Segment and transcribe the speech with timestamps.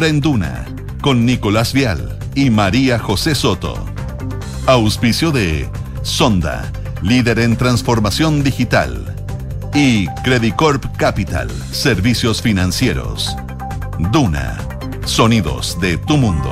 [0.00, 0.64] Ahora en Duna,
[1.02, 3.74] con Nicolás Vial y María José Soto.
[4.64, 5.68] Auspicio de
[6.00, 9.14] Sonda, líder en transformación digital.
[9.74, 13.36] Y Credicorp Capital, servicios financieros.
[14.10, 14.56] Duna,
[15.04, 16.50] sonidos de tu mundo.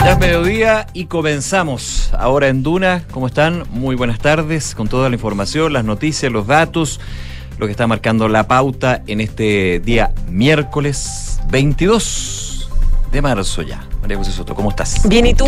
[0.00, 3.04] Ya es mediodía y comenzamos ahora en Duna.
[3.10, 3.64] ¿Cómo están?
[3.72, 6.98] Muy buenas tardes con toda la información, las noticias, los datos,
[7.58, 12.70] lo que está marcando la pauta en este día miércoles 22
[13.12, 13.84] de marzo ya.
[14.00, 15.08] María José Soto, ¿cómo estás?
[15.08, 15.46] Bien, ¿y tú?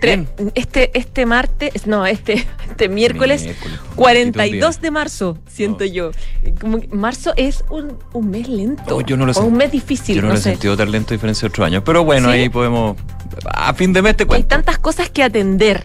[0.00, 0.26] Bien.
[0.54, 4.80] Este, este martes, no, este, este miércoles, Miércoles, 42 día.
[4.82, 5.90] de marzo, siento No.
[5.90, 6.10] yo.
[6.58, 8.96] Como que marzo es un, un mes lento.
[8.96, 10.90] Oh, yo no lo o un mes difícil, Yo no, no, lo he sentido tan
[10.90, 11.82] lento a diferencia de otros años.
[11.84, 12.34] Pero bueno, ¿Sí?
[12.38, 12.96] ahí podemos.
[13.44, 14.48] A fin de mes te Hay cuento.
[14.48, 15.84] tantas cosas que atender,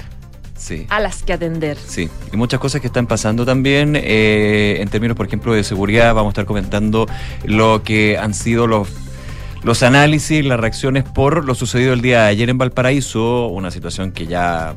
[0.65, 0.87] Sí.
[0.89, 1.77] a las que atender.
[1.77, 6.13] Sí, y muchas cosas que están pasando también eh, en términos, por ejemplo, de seguridad.
[6.15, 7.05] Vamos a estar comentando
[7.43, 8.87] lo que han sido los,
[9.61, 14.12] los análisis, las reacciones por lo sucedido el día de ayer en Valparaíso, una situación
[14.12, 14.73] que ya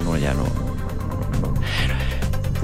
[0.00, 0.42] uno ya no...
[0.42, 1.54] no- no-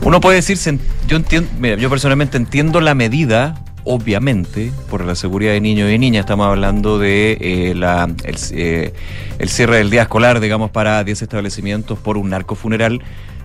[0.02, 0.58] Uno puede decir,
[1.06, 5.98] yo entiendo, mira, yo personalmente entiendo la medida, obviamente, por la seguridad de niños y
[5.98, 6.20] niñas.
[6.20, 8.92] Estamos hablando de eh, la, el, eh,
[9.38, 13.02] el cierre del día escolar, digamos, para 10 establecimientos por un narcofuneral.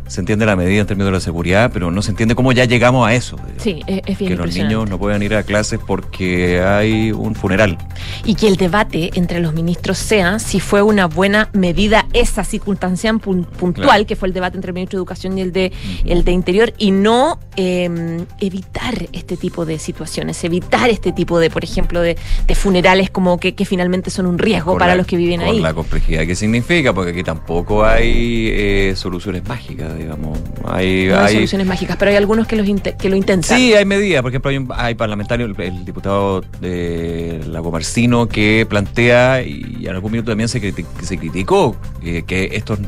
[0.07, 2.65] Se entiende la medida en términos de la seguridad, pero no se entiende cómo ya
[2.65, 3.37] llegamos a eso.
[3.57, 7.33] Sí, es, es bien que los niños no puedan ir a clases porque hay un
[7.33, 7.77] funeral.
[8.23, 13.11] Y que el debate entre los ministros sea si fue una buena medida esa circunstancia
[13.13, 14.05] pun- puntual, Claro.
[14.05, 15.71] que fue el debate entre el ministro de Educación y el de,
[16.05, 21.49] el de Interior, y no eh, evitar este tipo de situaciones, evitar este tipo de,
[21.49, 24.97] por ejemplo, de, de funerales como que, que finalmente son un riesgo Con para la-
[24.97, 25.59] los que viven con ahí.
[25.61, 30.37] la complejidad que significa, porque aquí tampoco hay eh, soluciones mágicas, digamos.
[30.65, 33.57] Hay, No hay hay- soluciones mágicas, pero hay algunos que, los que lo intentan.
[33.57, 34.21] Sí, hay medidas.
[34.21, 39.85] Por ejemplo, hay, un- hay parlamentarios, el, el diputado de Lago Marcino, que plantea, y
[39.85, 42.79] en algún minuto también se, criti- se criticó, eh, que estos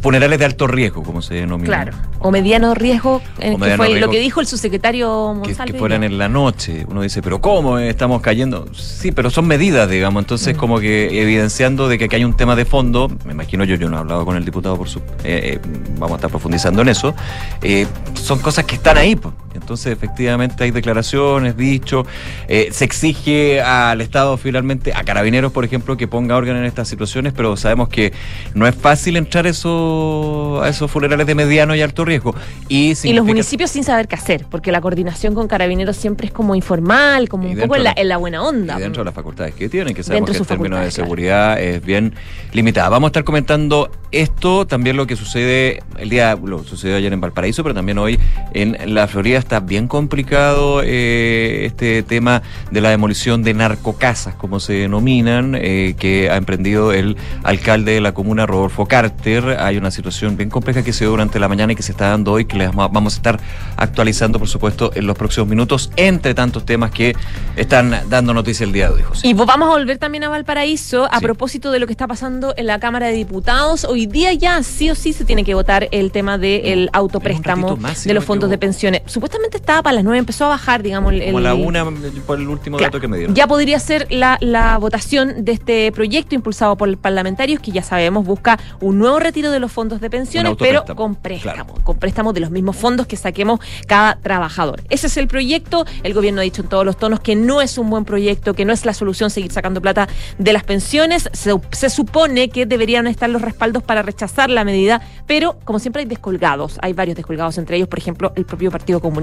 [0.00, 1.66] funerales de alto riesgo, como se denomina.
[1.84, 1.98] Claro.
[2.20, 4.06] O mediano riesgo, eh, que mediano fue riesgo.
[4.06, 5.72] lo que dijo el subsecretario Que, Monsalve.
[5.72, 6.86] que fueran en la noche.
[6.88, 8.66] Uno dice, pero ¿cómo estamos cayendo?
[8.72, 10.22] Sí, pero son medidas, digamos.
[10.22, 10.58] Entonces, Mm.
[10.58, 13.88] como que evidenciando de que aquí hay un tema de fondo, me imagino yo, yo
[13.90, 14.98] no he hablado con el diputado por su...
[15.00, 15.58] eh, eh,
[15.98, 17.14] vamos a estar profundizando en eso.
[17.62, 19.18] eh, son cosas que están ahí.
[19.54, 22.06] Entonces, efectivamente, hay declaraciones, dichos.
[22.48, 26.88] eh, se exige al Estado finalmente, a carabineros, por ejemplo, que ponga orden en estas
[26.88, 28.12] situaciones, pero sabemos que
[28.54, 32.34] no es fácil entrar eso, a esos funerales de mediano y alto riesgo.
[32.68, 36.26] Y, Y los significa- municipios sin saber qué hacer, porque la coordinación con carabineros siempre
[36.28, 38.76] es como informal, como un poco en la, en la buena onda.
[38.78, 41.04] Y dentro de las facultades que tienen, que sabemos Dentro que en términos de claro.
[41.04, 42.14] seguridad es bien
[42.52, 42.88] limitada.
[42.88, 47.20] Vamos a estar comentando esto, también lo que sucede el día, lo sucedió ayer en
[47.20, 48.18] Valparaíso, pero también hoy
[48.54, 54.60] en la Florida está bien complicado eh, este tema de la demolición de narcocasas, como
[54.60, 59.56] se denominan, eh, que ha emprendido el alcalde de la comuna, Rodolfo Carter.
[59.58, 62.10] Hay una situación bien compleja que se dio durante la mañana y que se está
[62.10, 63.40] dando hoy, que les vamos a estar
[63.76, 67.14] actualizando, por supuesto, en los próximos minutos, entre tantos temas que
[67.56, 69.26] están dando noticia el día de hoy, José.
[69.26, 71.24] Y vamos a volver también a Valparaíso a Sí.
[71.24, 73.84] propósito de lo que está pasando en la Cámara de Diputados.
[73.84, 77.98] Hoy día ya sí o sí se tiene que votar el tema del autopréstamo más,
[77.98, 79.02] si de los fondos de pensiones.
[79.06, 79.29] Supuestamente
[79.60, 81.84] estaba para las nueve, empezó a bajar, digamos, el, Como a la una,
[82.26, 83.34] por el último Claro, dato que me dieron.
[83.34, 88.24] Ya podría ser la, la votación de este proyecto impulsado por parlamentarios que ya sabemos
[88.24, 91.84] busca un nuevo retiro de los fondos de pensiones, pero con préstamo, claro.
[91.84, 94.82] con préstamos de los mismos fondos que saquemos cada trabajador.
[94.88, 95.84] Ese es el proyecto.
[96.02, 98.64] El gobierno ha dicho en todos los tonos que no es un buen proyecto, que
[98.64, 100.08] no es la solución seguir sacando plata
[100.38, 101.28] de las pensiones.
[101.32, 106.02] Se, se supone que deberían estar los respaldos para rechazar la medida, pero como siempre
[106.02, 106.78] hay descolgados.
[106.82, 109.19] Hay varios descolgados, entre ellos, por ejemplo, el propio Partido Comunista.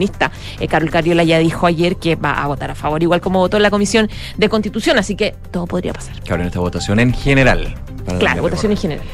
[0.60, 3.58] Eh, Carol Cariola ya dijo ayer que va a votar a favor, igual como votó
[3.58, 6.20] en la Comisión de Constitución, así que todo podría pasar.
[6.22, 7.76] Claro, en esta votación en general.
[8.20, 9.06] Claro, votación en general.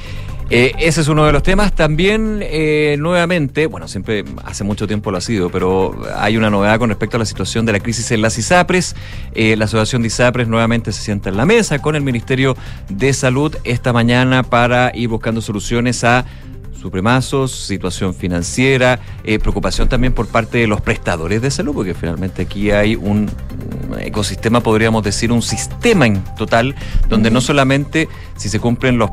[0.49, 1.73] Eh, ese es uno de los temas.
[1.73, 6.77] También, eh, nuevamente, bueno, siempre hace mucho tiempo lo ha sido, pero hay una novedad
[6.79, 8.95] con respecto a la situación de la crisis en las ISAPRES.
[9.33, 12.55] Eh, la asociación de ISAPRES nuevamente se sienta en la mesa con el Ministerio
[12.89, 16.25] de Salud esta mañana para ir buscando soluciones a
[16.83, 22.41] supremazos, situación financiera, eh, preocupación también por parte de los prestadores de salud, porque finalmente
[22.41, 23.31] aquí hay un,
[23.99, 26.75] ecosistema, podríamos decir, un sistema en total,
[27.07, 29.09] donde no solamente si se cumplen los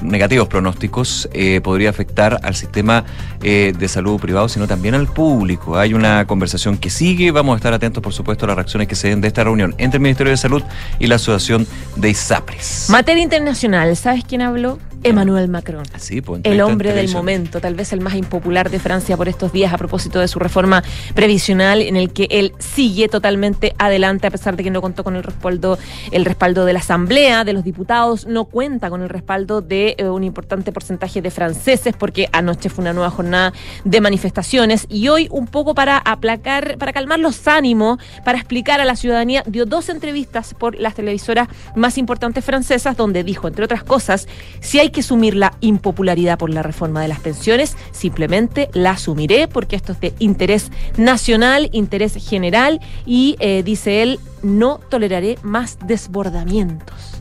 [0.00, 3.04] negativos pronósticos eh, podría afectar al sistema
[3.42, 5.78] eh, de salud privado, sino también al público.
[5.78, 8.94] Hay una conversación que sigue, vamos a estar atentos, por supuesto, a las reacciones que
[8.94, 10.62] se den de esta reunión entre el Ministerio de Salud
[10.98, 11.66] y la Asociación
[11.96, 12.86] de ISAPRES.
[12.90, 14.78] Materia internacional, ¿sabes quién habló?
[15.02, 15.84] Emmanuel Macron.
[15.92, 19.52] Así, pues, El hombre del momento, tal vez el más impopular de Francia por estos
[19.52, 20.82] días a propósito de su reforma
[21.14, 25.16] previsional en el que él sigue totalmente adelante a pesar de que no contó con
[25.16, 25.78] el respaldo
[26.10, 30.08] el respaldo de la Asamblea, de los diputados, no cuenta con el respaldo de eh,
[30.08, 33.52] un importante porcentaje de franceses porque anoche fue una nueva jornada
[33.84, 38.84] de manifestaciones y hoy un poco para aplacar, para calmar los ánimos, para explicar a
[38.84, 43.84] la ciudadanía, dio dos entrevistas por las televisoras más importantes francesas donde dijo, entre otras
[43.84, 44.28] cosas,
[44.60, 49.48] si hay que asumir la impopularidad por la reforma de las pensiones, simplemente la asumiré
[49.48, 55.78] porque esto es de interés nacional, interés general y eh, dice él, no toleraré más
[55.86, 57.20] desbordamientos.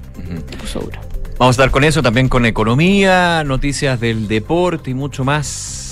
[0.59, 0.99] Puso duro.
[1.39, 5.90] Vamos a estar con eso, también con economía, noticias del deporte y mucho más.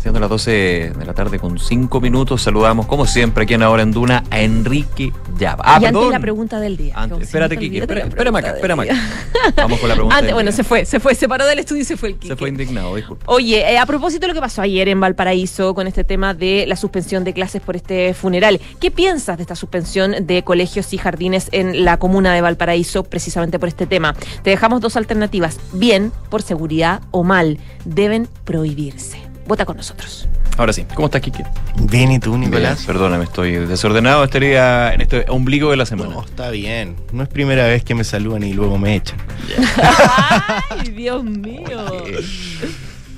[0.00, 3.82] Siendo las 12 de la tarde con 5 minutos, saludamos como siempre aquí en Ahora
[3.82, 5.62] en Duna a Enrique Llava.
[5.66, 6.12] Ah, y antes perdón.
[6.12, 6.94] la pregunta del día.
[6.96, 8.94] Antes, espérate, la espérame acá, espérame acá.
[8.94, 9.02] día.
[9.56, 10.16] Vamos con la pregunta.
[10.16, 10.56] Antes, del bueno, día.
[10.56, 12.28] se fue, se fue, se paró del estudio y se fue el Quique.
[12.28, 13.26] Se fue indignado, disculpa.
[13.26, 16.64] Oye, eh, a propósito de lo que pasó ayer en Valparaíso con este tema de
[16.66, 20.96] la suspensión de clases por este funeral, ¿qué piensas de esta suspensión de colegios y
[20.96, 24.14] jardines en la comuna de Valparaíso precisamente por este tema?
[24.42, 29.29] Te dejamos dos alternativas, bien por seguridad o mal, deben prohibirse.
[29.50, 30.28] Vota con nosotros.
[30.58, 31.44] Ahora sí, ¿cómo estás, Kike?
[31.90, 32.78] Bien, ¿y tú, Nicolás?
[32.78, 36.14] Bien, perdóname, estoy desordenado este día, en este ombligo de la semana.
[36.14, 36.94] No, está bien.
[37.12, 39.18] No es primera vez que me saludan y luego me echan.
[40.70, 42.04] ¡Ay, Dios mío!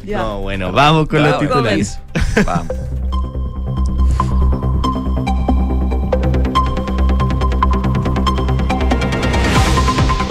[0.06, 0.22] Ya.
[0.22, 1.98] No, bueno, vamos con los titulares.
[2.46, 2.76] Vamos.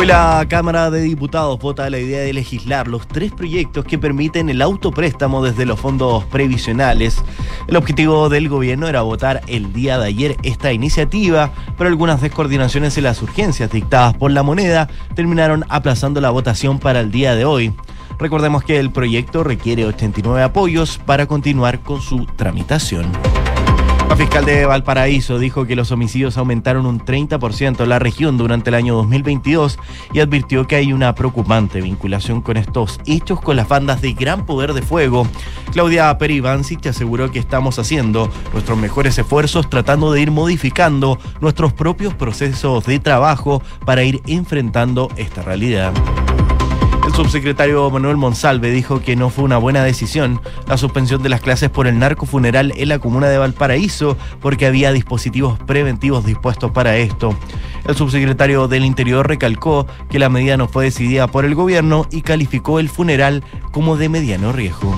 [0.01, 4.49] Hoy la Cámara de Diputados vota la idea de legislar los tres proyectos que permiten
[4.49, 7.23] el autopréstamo desde los fondos previsionales.
[7.67, 12.97] El objetivo del gobierno era votar el día de ayer esta iniciativa, pero algunas descoordinaciones
[12.97, 17.45] en las urgencias dictadas por la moneda terminaron aplazando la votación para el día de
[17.45, 17.71] hoy.
[18.17, 23.05] Recordemos que el proyecto requiere 89 apoyos para continuar con su tramitación.
[24.11, 28.69] La fiscal de Valparaíso dijo que los homicidios aumentaron un 30% en la región durante
[28.69, 29.79] el año 2022
[30.11, 34.45] y advirtió que hay una preocupante vinculación con estos hechos con las bandas de gran
[34.45, 35.25] poder de fuego.
[35.71, 42.13] Claudia Perivancic aseguró que estamos haciendo nuestros mejores esfuerzos tratando de ir modificando nuestros propios
[42.13, 45.93] procesos de trabajo para ir enfrentando esta realidad.
[47.05, 51.41] El subsecretario Manuel Monsalve dijo que no fue una buena decisión la suspensión de las
[51.41, 56.97] clases por el narcofuneral en la comuna de Valparaíso porque había dispositivos preventivos dispuestos para
[56.97, 57.35] esto.
[57.87, 62.21] El subsecretario del Interior recalcó que la medida no fue decidida por el gobierno y
[62.21, 64.95] calificó el funeral como de mediano riesgo.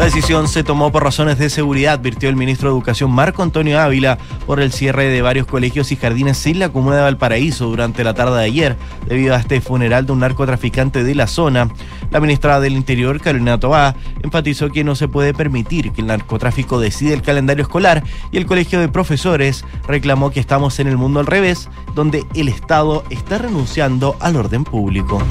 [0.00, 3.78] La decisión se tomó por razones de seguridad, advirtió el ministro de Educación Marco Antonio
[3.78, 4.16] Ávila
[4.46, 8.14] por el cierre de varios colegios y jardines en la comuna de Valparaíso durante la
[8.14, 8.76] tarde de ayer,
[9.06, 11.68] debido a este funeral de un narcotraficante de la zona.
[12.10, 16.80] La ministra del Interior, Carolina Tobá, enfatizó que no se puede permitir que el narcotráfico
[16.80, 21.20] decida el calendario escolar y el colegio de profesores reclamó que estamos en el mundo
[21.20, 25.22] al revés, donde el Estado está renunciando al orden público.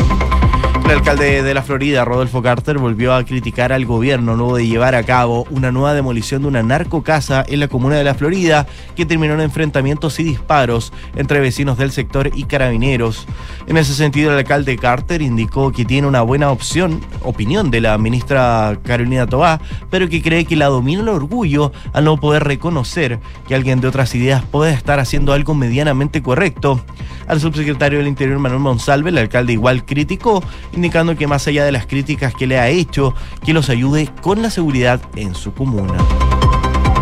[0.89, 4.95] El alcalde de la Florida, Rodolfo Carter, volvió a criticar al gobierno luego de llevar
[4.95, 8.65] a cabo una nueva demolición de una narcocasa en la comuna de la Florida
[8.95, 13.27] que terminó en enfrentamientos y disparos entre vecinos del sector y carabineros.
[13.67, 17.95] En ese sentido, el alcalde Carter indicó que tiene una buena opción, opinión de la
[17.99, 23.19] ministra Carolina Tobá, pero que cree que la domina el orgullo al no poder reconocer
[23.47, 26.83] que alguien de otras ideas puede estar haciendo algo medianamente correcto.
[27.29, 30.43] Al subsecretario del Interior Manuel Monsalve, el alcalde igual criticó,
[30.73, 33.13] indicando que más allá de las críticas que le ha hecho,
[33.45, 35.93] que los ayude con la seguridad en su comuna.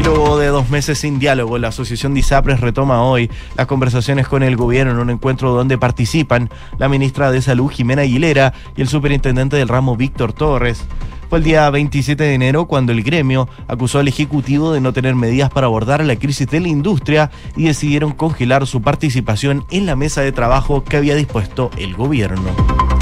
[0.03, 4.43] Luego de dos meses sin diálogo, la Asociación de ISAPRES retoma hoy las conversaciones con
[4.43, 8.89] el gobierno en un encuentro donde participan la ministra de Salud Jimena Aguilera y el
[8.89, 10.83] superintendente del ramo Víctor Torres.
[11.29, 15.13] Fue el día 27 de enero cuando el gremio acusó al Ejecutivo de no tener
[15.15, 19.97] medidas para abordar la crisis de la industria y decidieron congelar su participación en la
[19.97, 22.96] mesa de trabajo que había dispuesto el gobierno.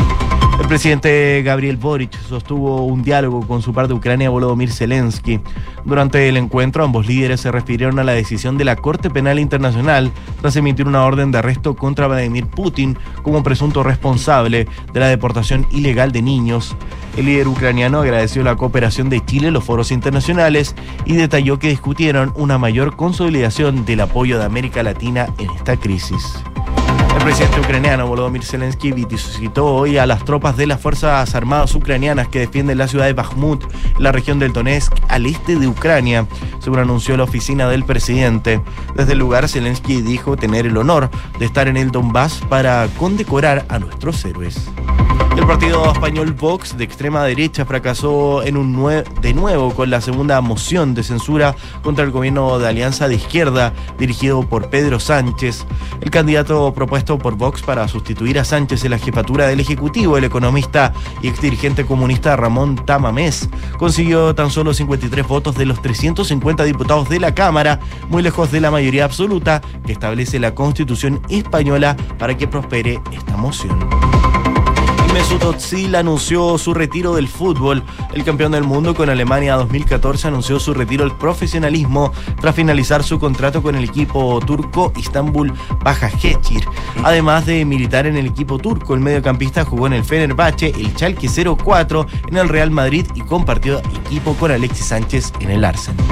[0.60, 5.40] El presidente Gabriel Boric sostuvo un diálogo con su par de Ucrania, Volodymyr Zelensky.
[5.84, 10.12] Durante el encuentro, ambos líderes se refirieron a la decisión de la Corte Penal Internacional
[10.42, 15.68] tras emitir una orden de arresto contra Vladimir Putin como presunto responsable de la deportación
[15.72, 16.76] ilegal de niños.
[17.16, 21.70] El líder ucraniano agradeció la cooperación de Chile en los foros internacionales y detalló que
[21.70, 26.44] discutieron una mayor consolidación del apoyo de América Latina en esta crisis.
[27.26, 32.28] El presidente ucraniano Volodymyr Zelensky visitó hoy a las tropas de las Fuerzas Armadas ucranianas
[32.28, 33.64] que defienden la ciudad de Bakhmut,
[33.98, 36.28] la región del Donetsk, al este de Ucrania,
[36.60, 38.62] según anunció la oficina del presidente.
[38.94, 43.66] Desde el lugar, Zelensky dijo tener el honor de estar en el Donbass para condecorar
[43.70, 44.70] a nuestros héroes.
[45.46, 50.42] El partido español Vox de extrema derecha fracasó en un de nuevo con la segunda
[50.42, 55.68] moción de censura contra el gobierno de Alianza de Izquierda dirigido por Pedro Sánchez.
[56.02, 60.24] El candidato propuesto por Vox para sustituir a Sánchez en la jefatura del Ejecutivo, el
[60.24, 63.48] economista y exdirigente comunista Ramón Tamamés,
[63.78, 68.62] consiguió tan solo 53 votos de los 350 diputados de la Cámara, muy lejos de
[68.62, 73.78] la mayoría absoluta que establece la Constitución española para que prospere esta moción.
[75.16, 77.82] Mesut Özil anunció su retiro del fútbol.
[78.14, 83.18] El campeón del mundo con Alemania 2014 anunció su retiro del profesionalismo tras finalizar su
[83.18, 85.54] contrato con el equipo turco Istanbul
[85.86, 86.66] Başakşehir.
[87.02, 91.30] Además de militar en el equipo turco, el mediocampista jugó en el Fenerbahce, el Schalke
[91.30, 96.06] 04, en el Real Madrid y compartió equipo con Alexis Sánchez en el Arsenal.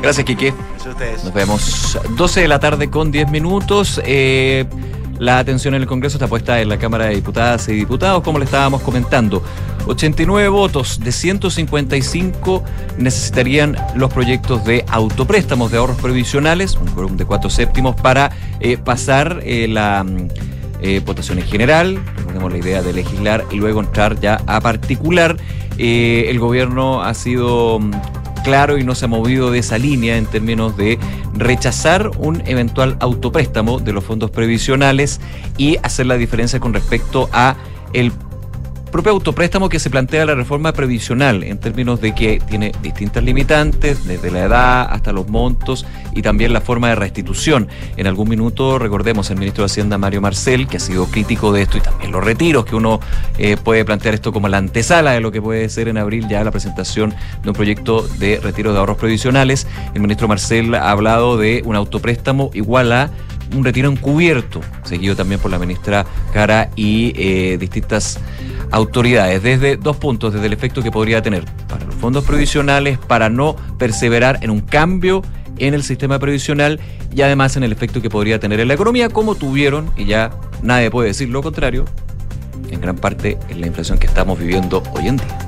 [0.00, 0.54] Gracias, Kike.
[0.70, 1.24] Gracias a ustedes.
[1.24, 4.00] Nos vemos 12 de la tarde con 10 minutos.
[4.04, 4.66] Eh,
[5.18, 8.38] la atención en el Congreso está puesta en la Cámara de Diputadas y Diputados, como
[8.38, 9.42] le estábamos comentando.
[9.86, 12.62] 89 votos de 155
[12.98, 18.76] necesitarían los proyectos de autopréstamos de ahorros previsionales, un quórum de cuatro séptimos, para eh,
[18.76, 20.04] pasar eh, la
[20.80, 21.98] eh, votación en general.
[22.16, 25.36] Recordemos la idea de legislar y luego entrar ya a particular.
[25.78, 27.90] el gobierno ha sido mm,
[28.48, 30.98] claro y no se ha movido de esa línea en términos de
[31.34, 35.20] rechazar un eventual autopréstamo de los fondos previsionales
[35.58, 37.56] y hacer la diferencia con respecto a
[37.92, 38.10] el
[38.90, 44.04] propio autopréstamo que se plantea la reforma previsional en términos de que tiene distintas limitantes,
[44.06, 47.68] desde la edad hasta los montos y también la forma de restitución.
[47.96, 51.62] En algún minuto recordemos el ministro de Hacienda Mario Marcel, que ha sido crítico de
[51.62, 53.00] esto y también los retiros, que uno
[53.38, 56.42] eh, puede plantear esto como la antesala de lo que puede ser en abril ya
[56.44, 59.66] la presentación de un proyecto de retiro de ahorros previsionales.
[59.94, 63.10] El ministro Marcel ha hablado de un autopréstamo igual a
[63.54, 68.18] un retiro encubierto, seguido también por la ministra Cara y eh, distintas
[68.70, 73.28] autoridades, desde dos puntos, desde el efecto que podría tener para los fondos previsionales, para
[73.28, 75.22] no perseverar en un cambio
[75.58, 76.80] en el sistema previsional
[77.14, 80.30] y además en el efecto que podría tener en la economía, como tuvieron, y ya
[80.62, 81.84] nadie puede decir lo contrario,
[82.70, 85.47] en gran parte en la inflación que estamos viviendo hoy en día.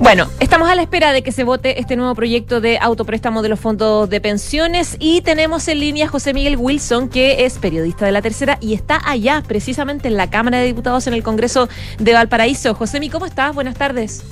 [0.00, 3.48] Bueno, estamos a la espera de que se vote este nuevo proyecto de autopréstamo de
[3.48, 8.04] los fondos de pensiones y tenemos en línea a José Miguel Wilson, que es periodista
[8.04, 11.68] de la tercera y está allá, precisamente en la Cámara de Diputados en el Congreso
[11.98, 12.74] de Valparaíso.
[12.74, 13.54] José Miguel, ¿cómo estás?
[13.54, 14.24] Buenas tardes.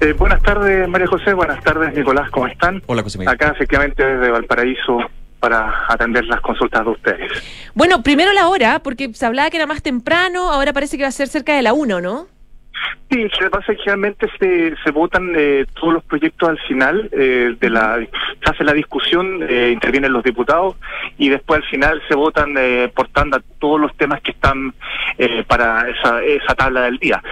[0.00, 1.34] Eh, buenas tardes, María José.
[1.34, 2.30] Buenas tardes, Nicolás.
[2.30, 2.82] ¿Cómo están?
[2.86, 3.34] Hola, José Miguel.
[3.34, 4.98] Acá, efectivamente, desde Valparaíso
[5.38, 7.30] para atender las consultas de ustedes.
[7.74, 11.10] Bueno, primero la hora, porque se hablaba que era más temprano, ahora parece que va
[11.10, 12.33] a ser cerca de la 1, ¿no?
[13.10, 16.58] Sí, lo que pasa es que generalmente se, se votan eh, todos los proyectos al
[16.60, 20.76] final eh, de la se hace la discusión, eh, intervienen los diputados
[21.16, 22.54] y después al final se votan
[22.94, 24.74] por tanda todos los temas que están
[25.46, 27.22] para esa, esa tabla del día.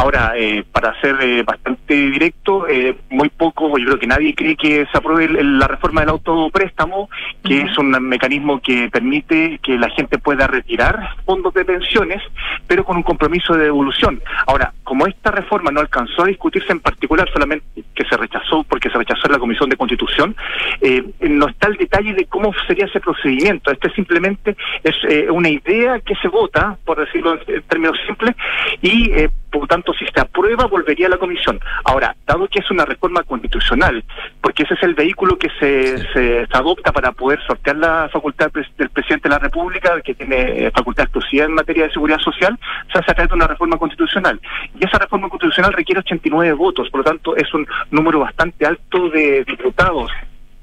[0.00, 0.32] Ahora,
[0.72, 2.66] para ser bastante directo,
[3.10, 7.10] muy poco, yo creo que nadie cree que se apruebe la reforma del autopréstamo,
[7.44, 12.22] que es un mecanismo que permite que la gente pueda retirar fondos de pensiones,
[12.66, 14.22] pero con un compromiso de devolución.
[14.46, 18.88] Ahora, como esta reforma no alcanzó a discutirse en particular, solamente que se rechazó porque
[18.88, 20.34] se rechazó en la Comisión de Constitución,
[20.80, 23.70] eh, no está el detalle de cómo sería ese procedimiento.
[23.70, 28.34] Este simplemente es eh, una idea que se vota, por decirlo en términos simples,
[28.80, 31.60] y eh, por lo tanto, si se aprueba, volvería a la comisión.
[31.84, 34.04] Ahora, dado que es una reforma constitucional,
[34.40, 38.90] porque ese es el vehículo que se, se, adopta para poder sortear la facultad del
[38.90, 42.58] presidente de la República, que tiene facultad exclusiva en materia de seguridad social,
[42.92, 44.40] se hace a través de una reforma constitucional.
[44.78, 49.08] Y esa reforma constitucional requiere 89 votos, por lo tanto, es un número bastante alto
[49.10, 50.10] de diputados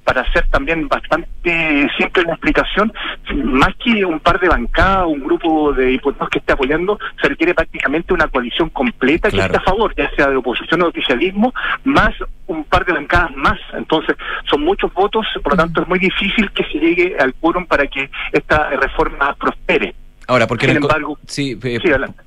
[0.08, 2.94] para hacer también bastante simple la explicación,
[3.44, 7.54] más que un par de bancadas, un grupo de diputados que esté apoyando, se requiere
[7.54, 12.14] prácticamente una coalición completa que esté a favor, ya sea de oposición o oficialismo, más
[12.46, 13.60] un par de bancadas más.
[13.74, 14.16] Entonces,
[14.50, 17.86] son muchos votos, por lo tanto es muy difícil que se llegue al quórum para
[17.88, 19.94] que esta reforma prospere.
[20.30, 21.80] Ahora, porque en embargo, sí, eh,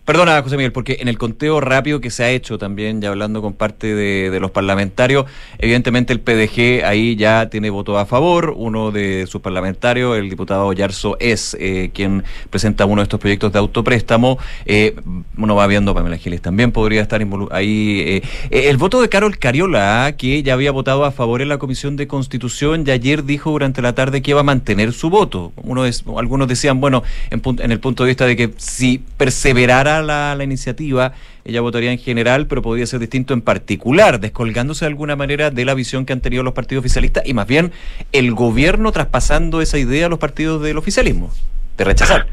[0.07, 3.42] perdona, José Miguel, porque en el conteo rápido que se ha hecho también, ya hablando
[3.42, 5.26] con parte de, los parlamentarios,
[5.59, 10.73] evidentemente el PDG ahí ya tiene voto a favor, uno de sus parlamentarios, el diputado
[10.73, 14.97] Yarzo, es eh, quien presenta uno de estos proyectos de autopréstamo, eh,
[15.37, 18.00] uno va viendo, Pamela Giles también podría estar ahí.
[18.00, 21.97] Eh, el voto de Carol Cariola, que ya había votado a favor en la Comisión
[21.97, 25.52] de Constitución, y ayer dijo durante la tarde que iba a mantener su voto.
[25.57, 29.03] Uno es, algunos decían, bueno, en, en el punto punto de vista de que si
[29.17, 31.13] perseverara la, la iniciativa,
[31.45, 35.65] ella votaría en general, pero podría ser distinto en particular, descolgándose de alguna manera de
[35.65, 37.73] la visión que han tenido los partidos oficialistas y más bien
[38.13, 41.33] el gobierno traspasando esa idea a los partidos del oficialismo,
[41.77, 42.27] de rechazar.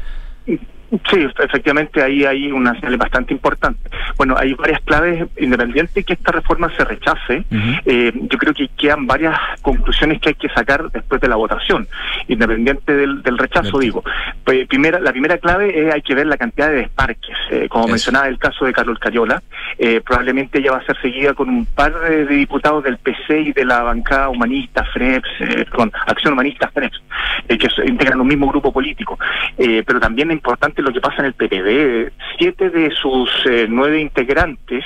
[1.10, 3.90] Sí, efectivamente ahí hay una señal bastante importante.
[4.16, 7.44] Bueno, hay varias claves independientes que esta reforma se rechace.
[7.84, 11.86] eh, yo creo que quedan varias conclusiones que hay que sacar después de la votación,
[12.26, 14.02] independiente del, del rechazo, digo.
[14.44, 17.36] Pues, primera, la primera clave es hay que ver la cantidad de desparques.
[17.50, 17.92] Eh, como Eso.
[17.92, 19.42] mencionaba el caso de Carlos Cariola,
[19.78, 23.52] eh, probablemente ella va a ser seguida con un par de, diputados del PC y
[23.52, 27.00] de la bancada humanista, FREPS, eh, con Acción Humanista, FREPS,
[27.48, 29.18] eh, que integran un mismo grupo político.
[29.56, 32.12] Eh, pero también es importante lo que pasa en el PPD.
[32.38, 34.84] Siete de sus eh, nueve integrantes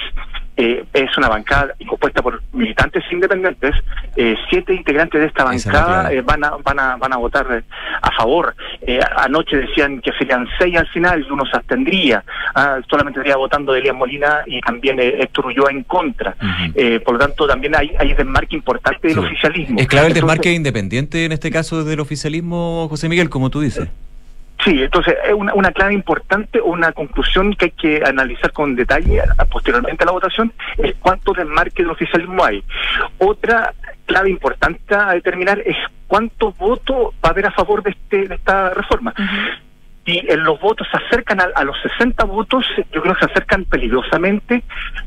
[0.54, 3.74] eh, es una bancada compuesta por militantes independientes.
[4.16, 7.64] Eh, siete integrantes de esta bancada eh, van a van a van a votar
[8.02, 8.54] a favor.
[9.16, 12.22] Anoche decían que serían seis al final y uno se abstendría.
[12.54, 16.34] Ah, solamente estaría votando Elías Molina y también Héctor Ulloa en contra.
[17.04, 19.24] Por lo tanto, también hay, hay desmarque importante del Sí.
[19.24, 19.78] oficialismo.
[19.80, 23.60] Es clave el Entonces, desmarque independiente en este caso del oficialismo, José Miguel, como tú
[23.60, 23.88] dices.
[24.64, 29.22] Sí, entonces es una, una clave importante, una conclusión que hay que analizar con detalle
[29.50, 32.62] posteriormente a la votación, es cuánto desmarque del oficialismo hay.
[33.18, 33.74] Otra
[34.06, 35.76] clave importante a determinar es
[36.06, 39.12] cuántos votos va a haber a favor de, este, de esta reforma.
[40.04, 43.30] Si en los votos se acercan a, a los 60 votos, yo creo que se
[43.30, 44.62] acercan peligrosamente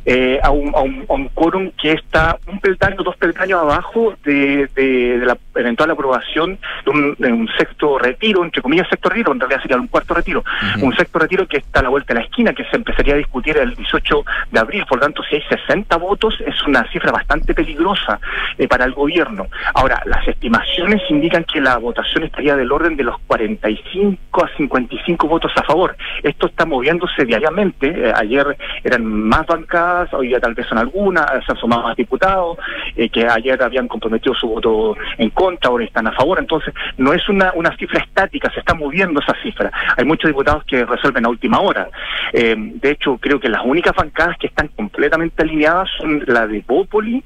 [0.05, 4.13] eh, a, un, a, un, a un quórum que está un peldaño, dos peldaños abajo
[4.23, 9.09] de, de, de la eventual aprobación de un, de un sexto retiro, entre comillas sexto
[9.09, 10.43] retiro, en realidad sería un cuarto retiro,
[10.81, 13.17] un sexto retiro que está a la vuelta de la esquina, que se empezaría a
[13.17, 17.11] discutir el 18 de abril, por lo tanto si hay 60 votos es una cifra
[17.11, 18.19] bastante peligrosa
[18.57, 19.47] eh, para el gobierno.
[19.73, 24.49] Ahora, las estimaciones indican que la votación estaría del orden de los 45 a
[24.87, 25.95] 55 votos a favor.
[26.23, 27.87] Esto está moviéndose diariamente.
[27.87, 31.95] Eh, ayer eran más bancadas, hoy ya tal vez son algunas, se han sumado más
[31.95, 32.57] diputados,
[32.95, 36.39] eh, que ayer habían comprometido su voto en contra, ahora están a favor.
[36.39, 39.71] Entonces, no es una, una cifra estática, se está moviendo esa cifra.
[39.97, 41.89] Hay muchos diputados que resuelven a última hora.
[42.33, 46.63] Eh, de hecho, creo que las únicas bancadas que están completamente alineadas son la de
[46.67, 47.23] Bópoli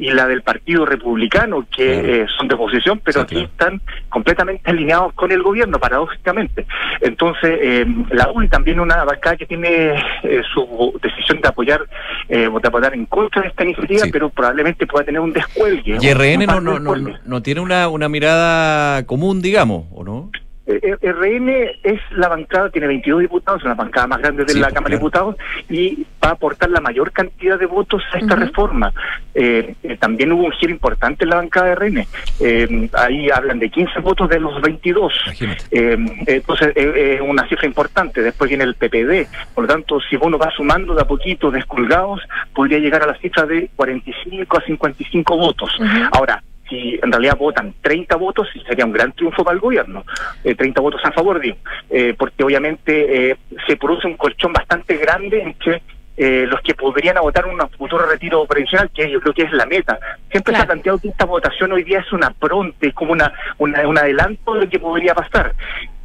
[0.00, 2.08] y la del Partido Republicano, que Claro.
[2.08, 6.66] eh, son de oposición, pero aquí están completamente alineados con el gobierno, paradójicamente.
[7.02, 11.82] Entonces, eh, la UNI también una bancada que tiene eh, su decisión de apoyar,
[12.28, 14.10] eh, de apoyar en contra de esta iniciativa, Sí.
[14.10, 15.98] pero probablemente pueda tener un descuelgue.
[16.00, 20.30] Y RN no, no, no, no tiene una, una mirada común, digamos, ¿o no?
[20.70, 21.48] Eh, eh, RN
[21.82, 24.74] es la bancada, tiene 22 diputados, es la bancada más grande de Sí, la pues,
[24.74, 24.96] Cámara de.
[24.98, 25.36] Diputados
[25.68, 28.92] y va a aportar la mayor cantidad de votos a esta reforma.
[29.34, 32.06] Eh, eh, también hubo un giro importante en la bancada de RN.
[32.40, 35.12] Eh, ahí hablan de 15 votos de los 22.
[35.26, 35.64] Imagínate.
[35.70, 38.22] Eh, entonces eh, es una cifra importante.
[38.22, 39.28] Después viene el PPD.
[39.54, 42.20] Por lo tanto, si uno va sumando de a poquito descolgados,
[42.54, 45.70] podría llegar a la cifra de 45 a 55 votos.
[45.78, 45.88] Ujú.
[46.12, 50.04] Ahora, si en realidad votan 30 votos, sería un gran triunfo para el gobierno.
[50.44, 51.56] Eh, 30 votos a favor, digo.
[51.90, 55.82] Eh, porque obviamente eh, se produce un colchón bastante grande entre
[56.16, 59.64] eh, los que podrían votar un futuro retiro previsional, que yo creo que es la
[59.64, 59.98] meta.
[60.30, 63.32] Siempre se ha planteado que esta votación hoy día es una pronte, es como una,
[63.56, 65.54] una, un adelanto de lo que podría pasar.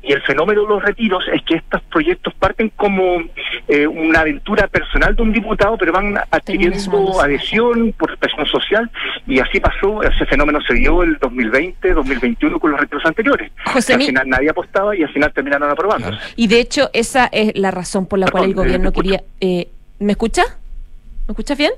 [0.07, 3.17] Y el fenómeno de los retiros es que estos proyectos parten como
[3.67, 8.89] eh, una aventura personal de un diputado, pero van adquiriendo adhesión por presión social,
[9.25, 13.51] y así pasó, ese fenómeno se dio el 2020, 2021 con los retiros anteriores.
[13.65, 16.11] José al final nadie apostaba y al final terminaron aprobando.
[16.35, 19.23] Y de hecho, esa es la razón por la cual el gobierno eh, te quería...
[19.41, 19.67] eh,
[19.99, 20.43] ¿Me escucha?
[21.27, 21.71] ¿Me escuchas bien?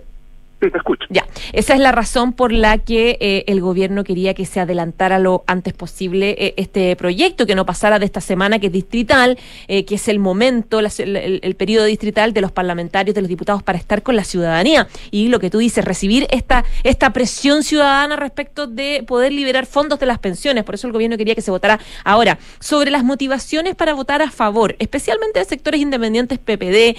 [0.60, 1.06] Sí, te escucho.
[1.12, 5.20] Ya, esa es la razón por la que eh, el gobierno quería que se adelantara
[5.20, 9.38] lo antes posible eh, este proyecto, que no pasara de esta semana, que es distrital,
[9.68, 13.30] eh, que es el momento, la- el, el- periodo distrital de los parlamentarios, de los
[13.30, 14.88] diputados para estar con la ciudadanía.
[15.12, 20.00] Y lo que tú dices, recibir esta, esta presión ciudadana respecto de poder liberar fondos
[20.00, 20.64] de las pensiones.
[20.64, 22.40] Por eso el gobierno quería que se votara ahora.
[22.60, 26.96] Sobre las motivaciones para votar a favor, especialmente de sectores independientes PPD,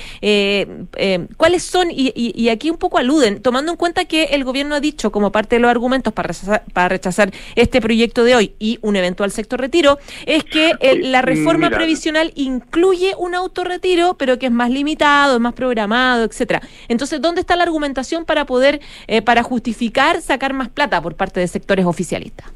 [1.37, 1.89] ¿cuáles son?
[1.91, 5.33] Y- y aquí un poco aluden, tomando en cuenta que el gobierno ha dicho como
[5.33, 9.31] parte de los argumentos para rechazar, para rechazar este proyecto de hoy y un eventual
[9.31, 11.79] sector retiro, es que eh, la reforma Mira.
[11.79, 16.61] previsional incluye un autorretiro, pero que es más limitado, es más programado, etcétera.
[16.89, 21.41] Entonces, ¿dónde está la argumentación para poder, eh, para justificar sacar más plata por parte
[21.41, 22.53] de sectores oficialistas?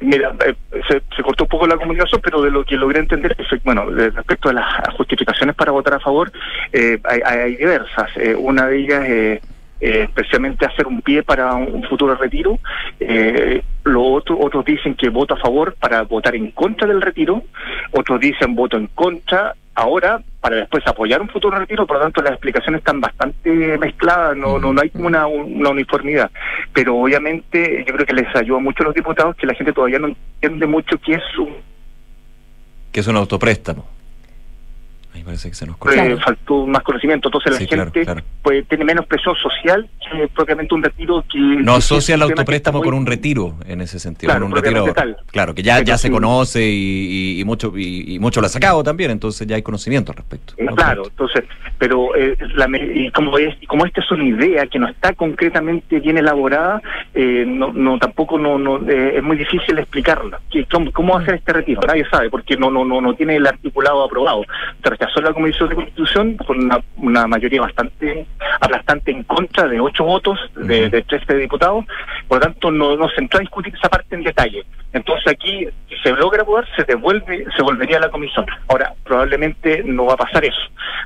[0.00, 0.54] Mira, eh,
[0.88, 4.48] se, se cortó un poco la comunicación, pero de lo que logré entender, bueno, respecto
[4.48, 6.30] a las justificaciones para votar a favor,
[6.72, 8.08] eh, hay, hay diversas.
[8.16, 9.40] Eh, una de ellas es
[9.80, 12.58] eh, especialmente hacer un pie para un futuro retiro.
[12.98, 17.42] Eh, lo otro, otros dicen que voto a favor para votar en contra del retiro.
[17.92, 21.86] Otros dicen voto en contra ahora para después apoyar un futuro retiro.
[21.86, 24.36] Por lo tanto, las explicaciones están bastante mezcladas.
[24.36, 26.30] No, no, no hay como una, una uniformidad.
[26.72, 29.98] Pero obviamente yo creo que les ayuda mucho a los diputados que la gente todavía
[30.00, 31.54] no entiende mucho qué es un
[32.90, 33.97] Que es un autopréstamo.
[35.18, 37.28] Ahí parece que se nos eh, faltó más conocimiento.
[37.28, 38.22] Entonces Sí, la claro, gente claro.
[38.42, 41.38] pues tiene menos presión social que propiamente un retiro que...
[41.38, 44.52] No que asocia el que autopréstamo con muy- un retiro en ese sentido, Claro, con
[44.52, 44.92] un retiro.
[44.94, 45.16] tal.
[45.32, 48.50] Claro, que ya, ya se conoce y, y- y mucho y, y mucho lo ha
[48.50, 50.54] sacado también, entonces ya hay conocimiento al respecto.
[50.76, 51.44] Claro, entonces,
[51.78, 56.00] pero eh, la y como es como esta es una idea que no está concretamente
[56.00, 56.80] bien elaborada,
[57.14, 60.40] eh, no, no tampoco no, no eh, es muy difícil explicarla.
[60.50, 61.80] ¿Qué- ¿Cómo, cómo hacer este retiro?
[61.86, 64.42] Nadie sabe porque no no no no tiene el articulado aprobado.
[64.82, 68.26] Se rechazó la Comisión de Constitución con una, una mayoría bastante
[68.60, 71.84] aplastante en contra de ocho votos de, de 13 diputados.
[72.26, 74.64] Por lo tanto, no, no se entró a discutir esa parte en detalle.
[74.92, 78.46] Entonces aquí, si se logra aprobar, se devuelve, se volvería a la comisión.
[78.68, 80.60] Ahora, probablemente no va a pasar eso.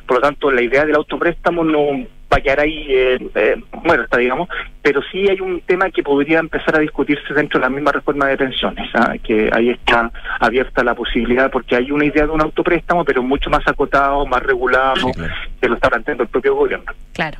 [0.06, 4.16] Por lo tanto, la idea del autopréstamo no va a quedar ahí eh, eh, muerta,
[4.16, 4.48] digamos,
[4.80, 8.26] pero sí hay un tema que podría empezar a discutirse dentro de la misma reforma
[8.26, 9.14] de pensiones, ¿ah?
[9.22, 13.50] que ahí está abierta la posibilidad, porque hay una idea de un autopréstamo, pero mucho
[13.50, 15.34] más acotado, más regulado, Sí, claro.
[15.60, 16.92] que lo está planteando el propio gobierno.
[17.12, 17.38] Claro.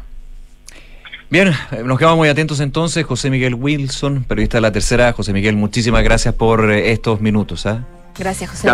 [1.32, 3.06] Bien, eh, nos quedamos muy atentos entonces.
[3.06, 5.12] José Miguel Wilson, periodista de la tercera.
[5.14, 7.64] José Miguel, muchísimas gracias por eh, estos minutos.
[7.64, 7.84] ¿ah?
[8.18, 8.68] Gracias, José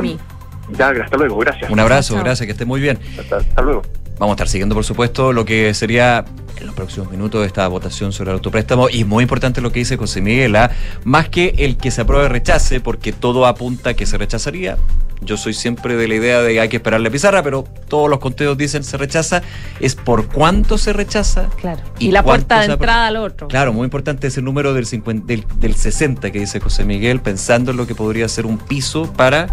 [0.71, 1.71] Ya, hasta luego, gracias.
[1.71, 2.25] Un abrazo, Chao.
[2.25, 2.99] gracias, que esté muy bien.
[3.17, 3.83] Hasta, hasta luego.
[4.19, 6.25] Vamos a estar siguiendo, por supuesto, lo que sería
[6.61, 8.89] en los próximos minutos esta votación sobre el autopréstamo.
[8.91, 10.71] Y muy importante lo que dice José Miguel, ¿ah?
[11.05, 14.77] más que el que se apruebe rechace, porque todo apunta a que se rechazaría.
[15.21, 18.09] Yo soy siempre de la idea de que hay que esperar la pizarra, pero todos
[18.09, 19.43] los conteos dicen se rechaza.
[19.81, 21.49] Es por cuánto se rechaza.
[21.61, 21.81] Claro.
[21.99, 23.49] ¿Y Y, la puerta de entrada al otro.
[23.49, 27.71] Claro, muy importante ese número del, 50 del, del 60 que dice José Miguel, pensando
[27.71, 29.47] en lo que podría ser un piso para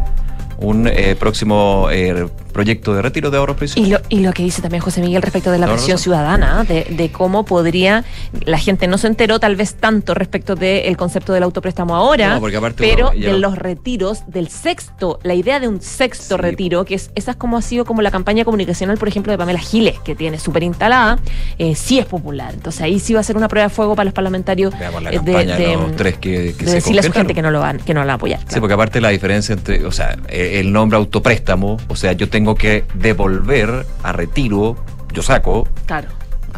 [0.57, 4.01] un eh, próximo eh, proyecto de retiro de ahorros Y previsionales.
[4.09, 7.11] lo, y lo que dice también José Miguel respecto de la presión ciudadana, de, de
[7.11, 8.03] cómo podría,
[8.45, 12.41] la gente no se enteró tal vez tanto respecto del concepto del autopréstamo ahora, No,
[12.77, 16.41] pero de lo- los retiros, del sexto, la idea de un sexto Sí.
[16.41, 19.37] retiro, que es, esa es como ha sido como la campaña comunicacional, por ejemplo, de
[19.37, 21.19] Pamela Giles, que tiene súper instalada,
[21.59, 22.53] eh, sí es popular.
[22.53, 25.19] Entonces ahí sí va a ser una prueba de fuego para los parlamentarios la eh,
[25.19, 27.79] de, los tres que, que de se decirle a su gente que no lo van,
[27.79, 28.39] que no la van a apoyar.
[28.39, 28.61] Sí, claro.
[28.61, 30.17] porque aparte la diferencia entre, o sea,
[30.59, 34.75] el nombre autopréstamo, o sea, yo tengo que devolver a retiro,
[35.13, 36.07] yo saco, Claro.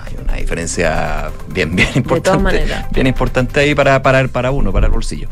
[0.03, 2.29] hay una diferencia bien, bien importante.
[2.29, 2.85] todas maneras.
[2.91, 5.27] Bien importante ahí para, para, para uno, para el bolsillo.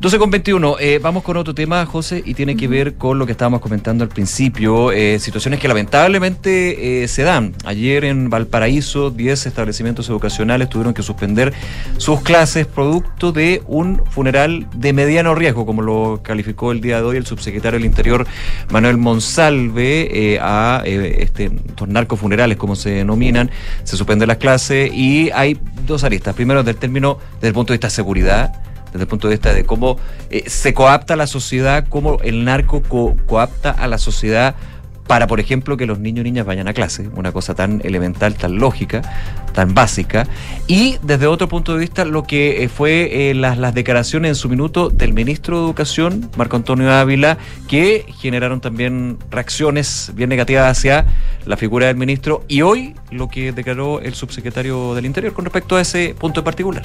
[0.00, 3.26] 12 con 21, eh, vamos con otro tema, José, y tiene que ver con lo
[3.26, 7.54] que estábamos comentando al principio, eh, situaciones que lamentablemente eh, se dan.
[7.64, 11.54] Ayer en Valparaíso, 10 establecimientos educacionales tuvieron que suspender
[11.96, 17.04] sus clases producto de un funeral de mediano riesgo, como lo calificó el día de
[17.04, 18.26] hoy el subsecretario del Interior,
[18.70, 23.50] Manuel Monsalve, eh, a este, estos narcofunerales, como se denominan,
[23.84, 26.34] se suspenden las clases y hay dos aristas.
[26.34, 28.52] Primero, desde el término, desde el punto de vista de seguridad,
[28.94, 29.98] desde el punto de vista de cómo
[30.30, 34.54] eh, se coapta la sociedad, cómo el narco co- coapta a la sociedad
[35.06, 38.36] para, por ejemplo, que los niños y niñas vayan a clase, una cosa tan elemental,
[38.36, 39.02] tan lógica,
[39.52, 40.26] tan básica.
[40.66, 44.34] Y desde otro punto de vista, lo que eh, fue eh, las, las declaraciones en
[44.34, 47.36] su minuto del ministro de Educación, Marco Antonio Ávila,
[47.68, 51.04] que generaron también reacciones bien negativas hacia
[51.44, 52.42] la figura del ministro.
[52.48, 56.44] Y hoy lo que declaró el subsecretario del Interior con respecto a ese punto en
[56.44, 56.84] particular.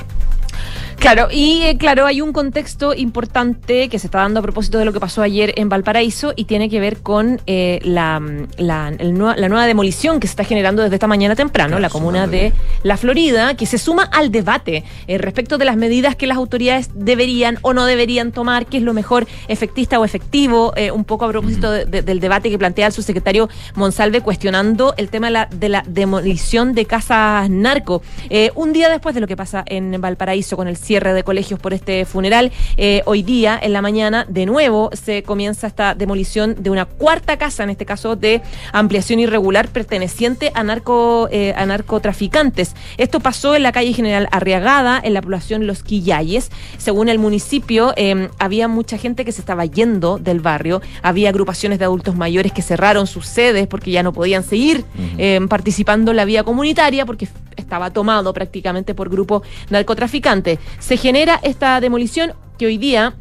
[1.00, 4.86] Claro, y eh, claro, hay un contexto importante que se está dando a propósito de
[4.86, 8.22] lo que pasó ayer en Valparaíso y tiene que ver con eh, la,
[8.58, 11.82] la, el nue- la nueva demolición que se está generando desde esta mañana temprano, Claro,
[11.82, 12.52] la comuna de
[12.84, 16.90] La Florida, que se suma al debate eh, respecto de las medidas que las autoridades
[16.94, 21.24] deberían o no deberían tomar, qué es lo mejor efectista o efectivo, eh, un poco
[21.26, 25.32] a propósito de- de- del debate que plantea el subsecretario Monsalve cuestionando el tema de
[25.34, 28.02] la, de la demolición de casas narco.
[28.30, 31.60] Eh, un día después de lo que pasa en Valparaíso con el cierre de colegios
[31.60, 36.56] por este funeral, eh, hoy día, en la mañana, de nuevo se comienza esta demolición
[36.58, 38.42] de una cuarta casa, en este caso de
[38.74, 42.74] ampliación irregular perteneciente a, narco, eh, a narcotraficantes.
[42.98, 46.50] Esto pasó en la calle General Arriagada, en la población Los Quillayes.
[46.80, 51.78] Según el municipio, eh, había mucha gente que se estaba yendo del barrio, había agrupaciones
[51.78, 54.86] de adultos mayores que cerraron sus sedes porque ya no podían seguir
[55.20, 57.28] eh, participando en la vía comunitaria porque
[57.60, 60.60] estaba tomado prácticamente por grupos narcotraficantes.
[60.80, 63.16] Se genera esta demolición que hoy día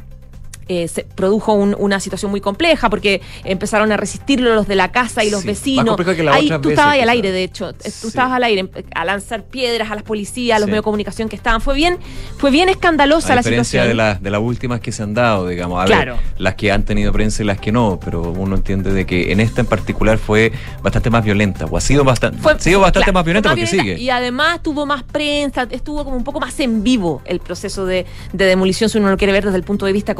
[0.68, 4.92] eh, se produjo un- una situación muy compleja porque empezaron a resistirlo los de la
[4.92, 6.00] casa y los Sí, más vecinos.
[6.32, 7.70] Ahí tú estabas ahí al aire, de hecho.
[7.70, 8.08] Eh, Tú Sí.
[8.08, 10.70] estabas al aire a lanzar piedras a las policías, a los Sí.
[10.70, 11.60] medios de comunicación que estaban.
[11.60, 11.98] Fue bien,
[12.38, 13.88] fue bien escandalosa A la situación.
[13.88, 16.16] de, las de las últimas que se han dado, digamos, a Claro.
[16.16, 19.32] ver, las que han tenido prensa y las que no, pero uno entiende de que
[19.32, 20.52] en esta en particular fue
[20.82, 23.56] bastante más violenta, o ha sido bastante, Fue- ha sido bastante claro, más violenta fue
[23.56, 24.02] porque violenta sigue.
[24.04, 28.06] Y además tuvo más prensa, estuvo como un poco más en vivo el proceso de,
[28.32, 30.14] de demolición, si uno lo quiere ver desde el punto de vista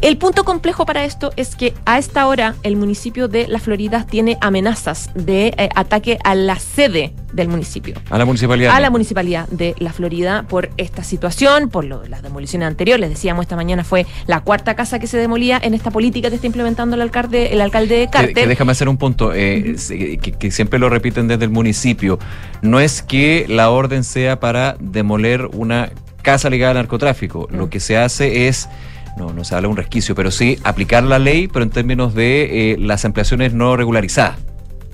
[0.00, 4.06] El punto complejo para esto es que a esta hora el municipio de La Florida
[4.08, 7.96] tiene amenazas de eh, ataque a la sede del municipio.
[8.08, 8.76] A la municipalidad.
[8.76, 13.00] A la municipalidad de La Florida por esta situación, por lo, las demoliciones anteriores.
[13.00, 16.36] Les decíamos esta mañana fue la cuarta casa que se demolía en esta política que
[16.36, 18.34] está implementando el alcalde, el alcalde de Carter.
[18.34, 19.74] que déjame hacer un punto, eh,
[20.22, 22.20] que, que siempre lo repiten desde el municipio.
[22.62, 25.90] No es que la orden sea para demoler una
[26.22, 27.48] casa ligada al narcotráfico.
[27.50, 27.70] Lo Mm.
[27.70, 28.68] que se hace es,
[29.18, 32.14] no, no se habla de un resquicio, pero sí aplicar la ley, pero en términos
[32.14, 34.47] de eh, las ampliaciones no regularizadas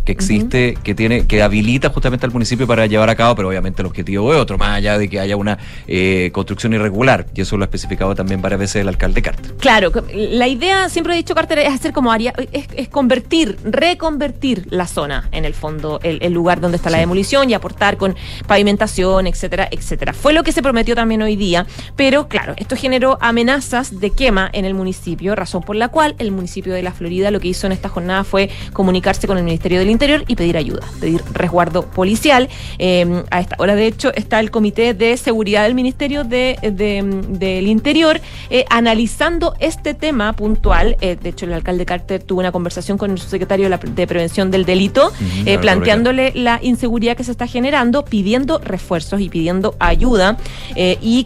[0.04, 3.82] que existe, que tiene, que habilita justamente al municipio para llevar a cabo, pero obviamente
[3.82, 7.56] el objetivo es otro, más allá de que haya una eh, construcción irregular, y eso
[7.56, 9.54] lo ha especificado también varias veces el alcalde Carter.
[9.54, 14.66] Claro, la idea, siempre he dicho Carter, es hacer como área, es, es convertir, reconvertir
[14.70, 18.14] la zona, en el fondo, el, el lugar donde está la demolición y aportar con
[18.46, 20.12] pavimentación, etcétera, etcétera.
[20.12, 24.50] Fue lo que se prometió también hoy día, pero claro, esto generó amenazas de quema
[24.52, 27.66] en el municipio, razón por la cual el municipio de La Florida lo que hizo
[27.66, 31.82] en esta jornada fue comunicarse con el Ministerio del Interior y pedir ayuda, pedir resguardo
[31.86, 32.48] policial.
[32.78, 37.02] Eh, a esta hora, de hecho, está el Comité de Seguridad del Ministerio de, de-
[37.28, 40.96] del Interior eh, analizando este tema puntual.
[41.00, 44.06] Eh, de hecho, el alcalde Carter tuvo una conversación con el subsecretario de, la- de
[44.06, 45.12] Prevención del Delito,
[45.46, 50.36] eh, planteándole la inseguridad que se está generando, pidiendo refuerzos y pidiendo ayuda.
[50.76, 51.24] y,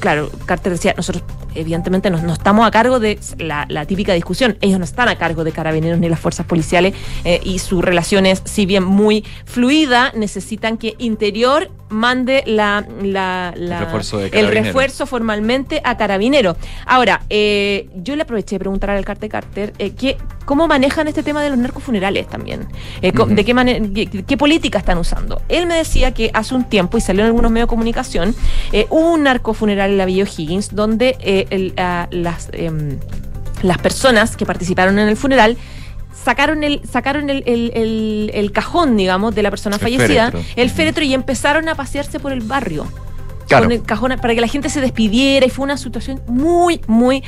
[0.00, 4.58] claro, Carter decía, nosotros evidentemente no, no estamos a cargo de la, la típica discusión.
[4.60, 6.94] Ellos no están a cargo de carabineros ni las fuerzas policiales
[7.44, 13.78] y su relación es, si bien muy fluida, necesitan que Interior mande la, la- la-
[14.32, 16.56] El refuerzo el formalmente a Carabinero.
[16.84, 21.22] Ahora, eh, yo le aproveché de preguntar al alcalde Carter eh, que, cómo manejan este
[21.22, 22.66] tema de los narcofunerales también.
[23.02, 23.12] Eh.
[23.28, 25.42] ¿De qué, qué, qué política están usando?
[25.48, 28.34] Él me decía que hace un tiempo, y salió en algunos medios de comunicación,
[28.72, 32.98] eh, hubo un narcofuneral en la Villa O'Higgins donde eh, el- ah, las, em,
[33.62, 35.56] las personas que participaron en el funeral
[36.24, 40.40] sacaron el sacaron el, el- el- el cajón, digamos, de la persona fallecida, féretro.
[40.56, 42.86] el féretro, y empezaron a pasearse por el barrio.
[43.48, 43.64] Claro.
[43.64, 47.22] Con el cajón para que la gente se despidiera y fue una situación muy, muy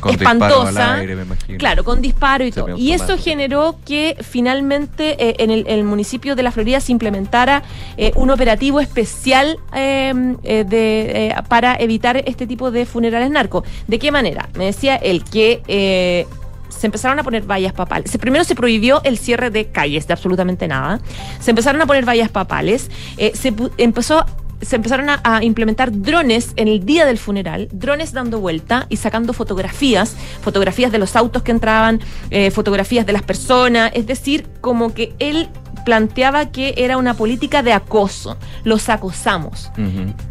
[0.00, 0.94] Con espantosa.
[0.96, 1.36] aire, me.
[1.58, 2.76] Claro, con disparo y todo.
[2.76, 7.62] Y eso generó que finalmente eh, en el, el municipio de La Florida se implementara
[7.96, 13.62] eh, un operativo especial eh, eh, de, eh, para evitar este tipo de funerales narcos.
[13.86, 14.48] ¿De qué manera?
[14.58, 16.26] Me decía el que eh,
[16.70, 18.16] se empezaron a poner vallas papales.
[18.18, 21.00] Primero se prohibió el cierre de calles, de absolutamente nada.
[21.40, 22.90] Se empezaron a poner vallas papales.
[23.16, 24.24] eh, se empezó
[24.62, 28.96] se empezaron a, a implementar drones en el día del funeral, drones dando vuelta y
[28.96, 34.46] sacando fotografías, fotografías de los autos que entraban, eh, fotografías de las personas, es decir,
[34.60, 35.48] como que él
[35.84, 39.70] planteaba que era una política de acoso, los acosamos.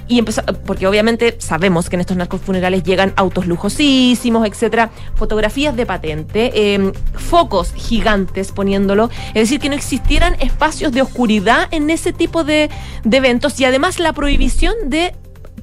[0.08, 5.76] Y empezó, porque obviamente sabemos que en estos narcos funerales llegan autos lujosísimos, etcétera, fotografías
[5.76, 11.90] de patente, eh, focos gigantes poniéndolo, es decir, que no existieran espacios de oscuridad en
[11.90, 12.70] ese tipo de,
[13.04, 15.14] de eventos y además la prohibición de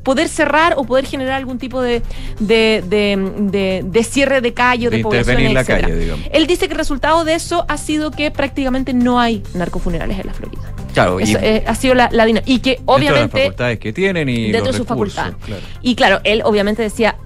[0.06, 2.00] poder cerrar o poder generar algún tipo de,
[2.38, 6.26] de, de- de- de cierre de calle o de, población, intervenir la calle, digamos.
[6.32, 10.26] Él dice que el resultado de eso ha sido que prácticamente no hay narcofunerales en
[10.28, 10.62] la Florida.
[10.94, 13.38] Claro, y Eso, eh, ha sido la, la dina- Y que dentro de las obviamente
[13.42, 15.44] facultades que tienen y dentro los de sus recursos, facultades.
[15.44, 15.62] claro.
[15.82, 17.16] Y claro, él obviamente decía,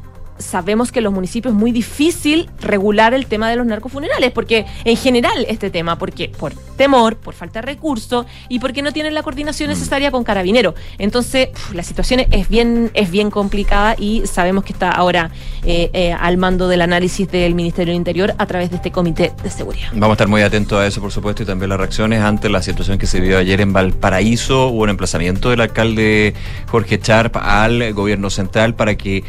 [0.41, 4.67] sabemos que en los municipios es muy difícil regular el tema de los narcofunerales, porque
[4.85, 9.15] en general este tema, porque por temor, por falta de recursos y porque no tienen
[9.15, 9.73] la coordinación Mm.
[9.73, 10.75] necesaria con carabinero.
[10.99, 15.31] Entonces, pf, la situación es bien, es bien complicada y sabemos que está ahora
[15.65, 19.33] eh, eh, al mando del análisis del Ministerio del Interior a través de este comité
[19.43, 19.89] de seguridad.
[19.93, 22.63] Vamos a estar muy atentos a eso, por supuesto, y también las reacciones ante la
[22.63, 24.69] situación que se vio ayer en Valparaíso.
[24.69, 26.35] Hubo un emplazamiento del alcalde
[26.69, 29.23] Jorge Charp al gobierno central para que,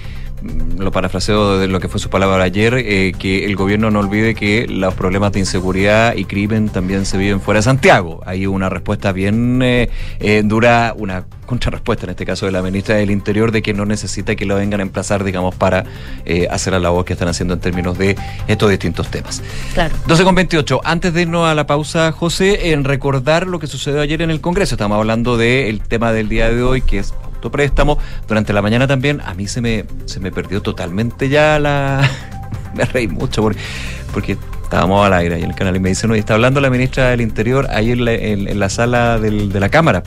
[0.77, 4.35] lo parafraseo de lo que fue su palabra ayer, eh, que el gobierno no olvide
[4.35, 8.21] que los problemas de inseguridad y crimen también se viven fuera de Santiago.
[8.25, 12.95] Hay una respuesta bien eh, eh, dura, una contrarrespuesta en este caso de la ministra
[12.95, 15.83] del Interior de que no necesita que lo vengan a emplazar, digamos, para
[16.23, 18.15] eh, hacer la labor que están haciendo en términos de
[18.47, 19.43] estos distintos temas.
[19.73, 19.93] Claro.
[20.07, 20.79] 12 con 28.
[20.85, 24.39] Antes de irnos a la pausa, José, en recordar lo que sucedió ayer en el
[24.39, 24.75] Congreso.
[24.75, 27.97] Estamos hablando del tema del día de hoy, que es autopréstamo.
[28.27, 32.07] Durante la mañana también, a mí se me, se me perdió totalmente ya la...
[32.75, 33.41] me reí mucho
[34.13, 36.69] porque, estábamos al aire ahí en el canal y me dicen, oye, está hablando la
[36.69, 40.03] ministra del Interior ahí en la, en- la sala de la Cámara.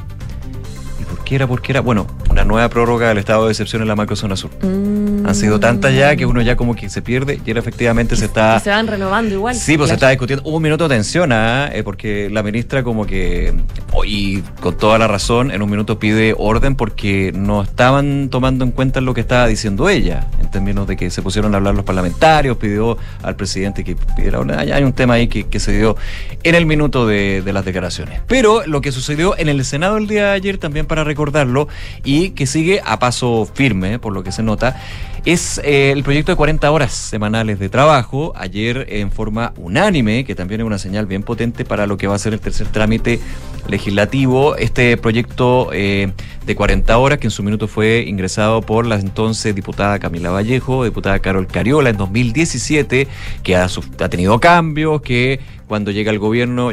[1.25, 1.47] ¿Y por qué era?
[1.47, 1.81] ¿Por qué era?
[1.81, 4.51] Bueno, una nueva prórroga del estado de excepción en la macrozona sur.
[4.63, 5.27] Mm.
[5.27, 8.27] Han sido tantas ya que uno ya como que se pierde y ahora efectivamente se
[8.27, 8.57] está...
[8.59, 9.55] Que se van renovando igual.
[9.55, 10.47] Sí, pues se está discutiendo.
[10.47, 11.71] Hubo un minuto de tensión, ¿ah?
[11.73, 13.55] Eh, porque la ministra como que,
[13.93, 18.67] oh, y con toda la razón, en un minuto pide orden porque no estaban tomando
[18.67, 21.75] en cuenta lo que estaba diciendo ella, en términos de que se pusieron a hablar
[21.75, 24.59] los parlamentarios, pidió al presidente que pidiera orden.
[24.59, 25.97] Hay hay un tema ahí que, que se dio
[26.43, 28.21] en el minuto de, de las declaraciones.
[28.27, 31.69] Pero lo que sucedió en el Senado el día de ayer, también para recordarlo,
[32.05, 34.77] y que sigue a paso firme, por lo que se nota,
[35.25, 40.35] es eh, el proyecto de 40 horas semanales de trabajo, ayer en forma unánime, que
[40.35, 43.21] también es una señal bien potente para lo que va a ser el tercer trámite
[43.69, 44.57] legislativo.
[44.57, 46.13] Este proyecto eh,
[46.45, 50.85] de 40 horas, que en su minuto fue ingresado por la entonces diputada Camila Vallejo,
[50.85, 53.09] diputada Carol Cariola en 2017,
[53.43, 56.71] que ha, ha tenido cambios, que cuando llega el gobierno,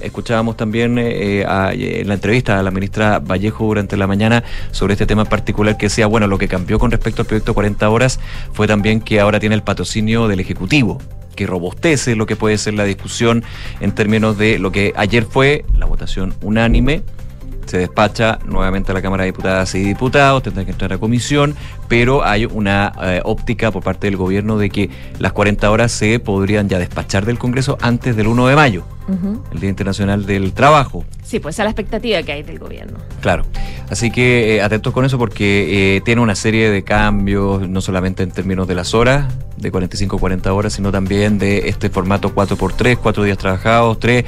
[0.00, 4.94] escuchábamos también eh, a- en la entrevista a la ministra Vallejo durante la mañana sobre
[4.94, 7.88] este tema en particular que decía, bueno, lo que cambió con respecto al proyecto 40
[7.88, 8.20] horas
[8.52, 10.98] fue también que ahora tiene el patrocinio del Ejecutivo
[11.36, 13.42] que robustece lo que puede ser la discusión
[13.80, 17.02] en términos de lo que ayer fue la votación unánime
[17.74, 21.56] se despacha nuevamente a la Cámara de Diputadas y Diputados, tendrá que entrar a comisión,
[21.88, 26.20] pero hay una eh, óptica por parte del gobierno de que las 40 horas se
[26.20, 28.84] podrían ya despachar del Congreso antes del 1 de mayo,
[29.52, 31.04] el Día Internacional del Trabajo.
[31.24, 32.98] Sí, pues esa es la expectativa que hay del gobierno.
[33.20, 33.44] Claro,
[33.90, 38.22] así que eh, atentos con eso porque eh, tiene una serie de cambios, no solamente
[38.22, 42.34] en términos de las horas, de 45 a 40 horas, sino también de este formato
[42.34, 44.24] 4x3, 4 días trabajados, 3,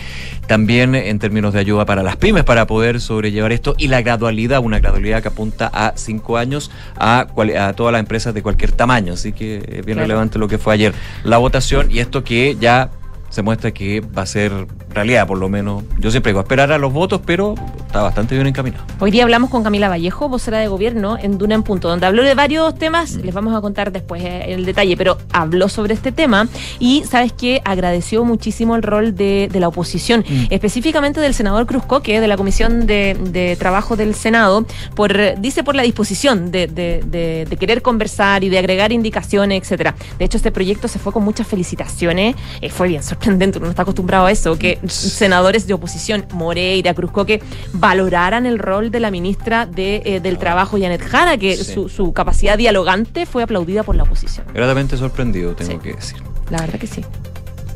[0.47, 4.61] también en términos de ayuda para las pymes para poder sobrellevar esto y la gradualidad,
[4.61, 8.73] una gradualidad que apunta a 5 años a, cual- a todas las empresas de cualquier
[8.73, 10.03] tamaño, así que es bien Claro.
[10.03, 10.93] relevante lo que fue ayer
[11.25, 12.91] la votación y esto que ya
[13.31, 14.53] se muestra que va a ser
[14.97, 15.85] realidad, por lo menos.
[15.99, 17.55] Yo siempre digo, esperar a los votos, pero
[17.87, 18.85] está bastante bien encaminado.
[18.99, 22.23] Hoy día hablamos con Camila Vallejo, vocera de gobierno, en Duna en Punto, donde habló
[22.23, 26.13] de varios temas, les vamos a contar después eh, el detalle, pero habló sobre este
[26.13, 27.61] tema y, ¿sabes qué?
[27.65, 32.37] Agradeció muchísimo el rol de, de la oposición, específicamente del senador Cruz Coque, de la
[32.37, 37.57] Comisión de, de Trabajo del Senado, por dice por la disposición de, de- de- de
[37.57, 39.95] querer conversar y de agregar indicaciones, etcétera.
[40.19, 43.71] De hecho, este proyecto se fue con muchas felicitaciones, eh, fue bien sorprendente, uno no
[43.71, 49.01] está acostumbrado a eso, que senadores de oposición, Moreira, Cruz Coque, valoraran el rol de
[49.01, 51.75] la ministra de, eh, del Trabajo, Janet Jara, que Sí.
[51.75, 54.47] su, su capacidad dialogante fue aplaudida por la oposición.
[54.55, 55.79] Gratamente sorprendido, tengo Sí.
[55.79, 56.23] que decir.
[56.51, 57.05] La verdad que sí.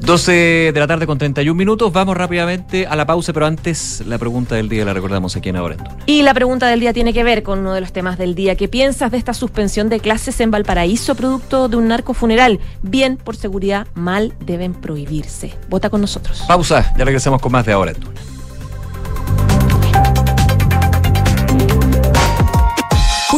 [0.01, 4.19] 12 de la tarde con 31 minutos, vamos rápidamente a la pausa, pero antes la
[4.19, 5.85] pregunta del día la recordamos aquí en Ahora en.
[6.07, 8.57] Y la pregunta del día tiene que ver con uno de los temas del día.
[8.57, 12.61] ¿Qué piensas de esta suspensión de clases en Valparaíso producto de un narcofuneral?
[12.83, 15.55] Bien, por seguridad, mal deben prohibirse.
[15.69, 16.45] Vota con nosotros.
[16.49, 18.30] Pausa, ya regresamos con más de Ahora en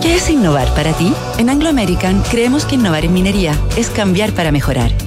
[0.00, 1.12] ¿Qué es innovar para ti?
[1.38, 4.90] En Anglo American creemos que innovar en minería es cambiar para mejorar,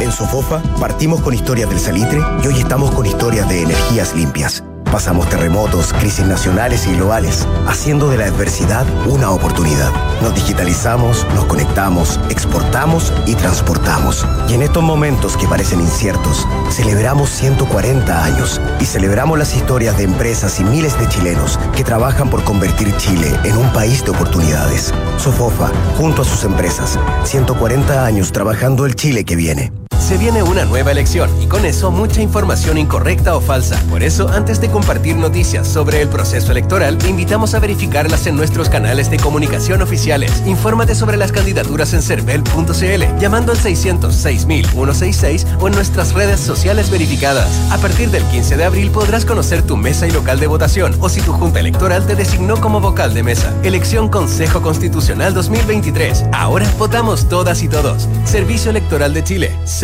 [0.00, 4.64] En Sofofa partimos con historias del salitre y hoy estamos con historias de energías limpias.
[4.90, 9.92] Pasamos terremotos, crisis nacionales y globales, haciendo de la adversidad una oportunidad.
[10.20, 14.26] Nos digitalizamos, nos conectamos, exportamos y transportamos.
[14.48, 20.04] Y en estos momentos que parecen inciertos, celebramos 140 años y celebramos las historias de
[20.04, 24.92] empresas y miles de chilenos que trabajan por convertir Chile en un país de oportunidades.
[25.18, 29.79] Sofofa, junto a sus empresas, 140 años trabajando el Chile que viene.
[30.00, 33.80] Se viene una nueva elección y con eso mucha información incorrecta o falsa.
[33.88, 38.34] Por eso, antes de compartir noticias sobre el proceso electoral, te invitamos a verificarlas en
[38.34, 40.42] nuestros canales de comunicación oficiales.
[40.46, 47.70] Infórmate sobre las candidaturas en cervel.cl, llamando al 600-6166 o en nuestras redes sociales verificadas.
[47.70, 51.08] A partir del 15 de abril podrás conocer tu mesa y local de votación o
[51.08, 53.54] si tu junta electoral te designó como vocal de mesa.
[53.62, 56.24] Elección Consejo Constitucional 2023.
[56.32, 58.08] Ahora votamos todas y todos.
[58.24, 59.56] Servicio Electoral de Chile.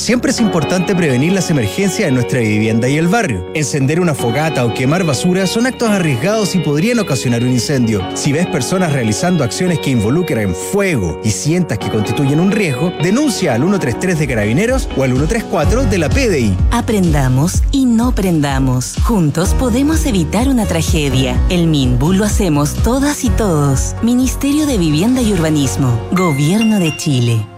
[0.00, 3.46] Siempre es importante prevenir las emergencias en nuestra vivienda y el barrio.
[3.52, 8.00] Encender una fogata o quemar basura son actos arriesgados y podrían ocasionar un incendio.
[8.14, 13.52] Si ves personas realizando acciones que involucran fuego y sientas que constituyen un riesgo, denuncia
[13.52, 16.56] al 133 de Carabineros o al 134 de la PDI.
[16.70, 18.94] Aprendamos y no prendamos.
[19.02, 21.38] Juntos podemos evitar una tragedia.
[21.50, 23.94] El MINBU lo hacemos todas y todos.
[24.02, 26.08] Ministerio de Vivienda y Urbanismo.
[26.12, 27.49] Gobierno de Chile.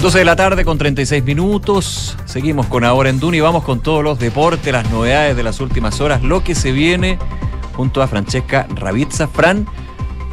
[0.00, 2.16] 12 de la tarde con 36 minutos.
[2.24, 3.40] Seguimos con Ahora en Duni.
[3.40, 7.18] Vamos con todos los deportes, las novedades de las últimas horas, lo que se viene
[7.76, 9.28] junto a Francesca Ravizza.
[9.28, 9.66] Fran,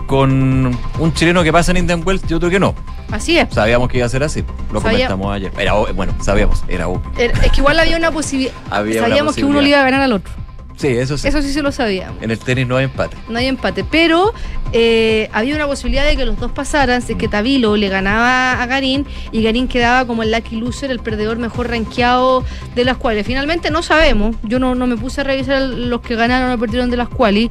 [0.08, 2.76] con un chileno que pasa en Indian Wells, yo creo que no.
[3.12, 3.54] Así es.
[3.54, 4.44] Sabíamos que iba a ser así.
[4.72, 5.52] Lo Sabía- comentamos ayer.
[5.58, 7.12] Era, bueno, sabíamos, era obvio.
[7.18, 8.54] Er- Es que igual había una posibilidad.
[8.72, 10.32] Una Sabíamos que uno le iba a ganar al otro.
[10.78, 11.28] Sí, eso sí.
[11.28, 12.22] Eso sí se lo sabíamos.
[12.22, 13.18] En el tenis no hay empate.
[13.28, 13.84] No hay empate.
[13.84, 14.32] Pero
[14.74, 18.66] eh, había una posibilidad de que los dos pasaran, de que Tabilo le ganaba a
[18.68, 23.26] Garín y Garín quedaba como el lucky loser, el perdedor mejor rankeado de las cuales.
[23.26, 24.36] Finalmente no sabemos.
[24.44, 27.50] Yo no, no me puse a revisar los que ganaron o perdieron de las cuales,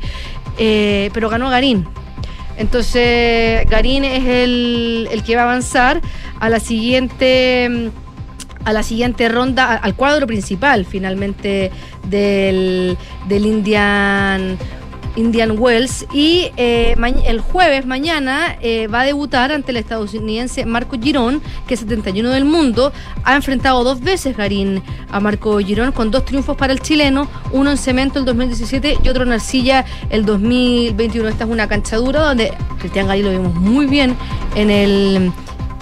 [0.57, 1.85] eh, pero ganó Garín.
[2.59, 6.01] Entonces, Garín es el, el que va a avanzar
[6.39, 8.06] a la siguiente mm,
[8.67, 11.71] a la siguiente ronda, al cuadro principal finalmente
[12.11, 12.99] del,
[13.29, 14.59] del Indian
[15.17, 16.95] Indian Wells y eh,
[17.25, 22.31] el jueves mañana eh, va a debutar ante el estadounidense Marco Girón, que es 71
[22.31, 22.93] del mundo.
[23.25, 27.71] Ha enfrentado dos veces Garín a Marco Girón con dos triunfos para el chileno, uno
[27.71, 31.29] en cemento el 2017 y otro en arcilla el 2021.
[31.29, 34.15] Esta es una cancha dura donde Cristian Garín lo vimos muy bien
[34.55, 35.33] en el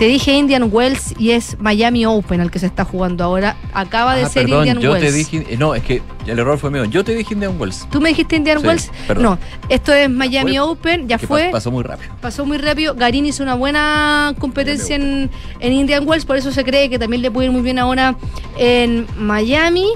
[0.04, 3.56] te dije Indian Wells y es Miami Open al que se está jugando ahora.
[3.72, 5.06] Acaba de Ah, ser perdón, Indian yo Wells.
[5.06, 5.46] te dije.
[5.48, 6.84] eh, No, es que el error fue mío.
[6.84, 7.88] Yo te dije Indian Wells.
[7.90, 8.90] ¿Tú me dijiste Indian Sí, Wells?
[9.06, 9.22] perdón.
[9.24, 9.38] No,
[9.70, 11.44] esto es Miami Fue- Open, ya fue.
[11.46, 12.12] pa- Pasó muy rápido.
[12.20, 12.94] Pasó muy rápido.
[12.94, 15.30] Garín hizo una buena competencia en,
[15.60, 18.14] en Indian Wells, por eso se cree que también le puede ir muy bien ahora
[18.58, 19.86] en Miami.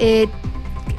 [0.00, 0.28] Eh,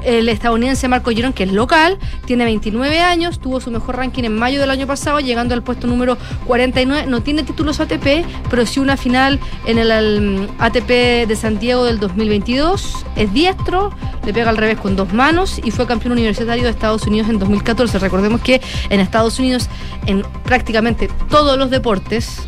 [0.04, 4.36] el estadounidense Marco Girón, que es local, tiene 29 años, tuvo su mejor ranking en
[4.38, 7.08] mayo del año pasado, llegando al puesto número 49.
[7.08, 12.00] No tiene títulos ATP, pero sí una final en el al- ATP de Santiago del
[12.00, 13.06] 2022.
[13.16, 13.92] Es diestro,
[14.26, 17.40] le pega al revés con dos manos y fue campeón universitario de Estados Unidos en
[17.40, 18.00] 2014.
[18.00, 19.68] Recordemos que en Estados Unidos,
[20.06, 22.42] en prácticamente todos los deportes,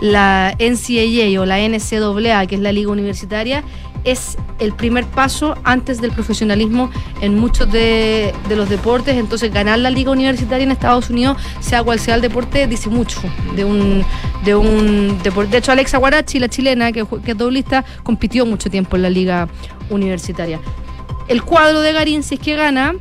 [0.00, 3.64] la NCAA o la NCAA, que es la liga universitaria,
[4.06, 6.90] es el primer paso antes del profesionalismo
[7.20, 9.16] en muchos de, de los deportes.
[9.16, 13.20] Entonces, ganar la liga universitaria en Estados Unidos, sea cual sea el deporte, dice mucho
[13.54, 14.04] de un,
[14.44, 15.50] de un deporte.
[15.50, 19.48] De hecho, Alexa Guarachi, la chilena, que, es doblista, compitió mucho tiempo en la liga
[19.90, 20.60] universitaria.
[21.28, 22.94] El cuadro de Garín, si es que gana,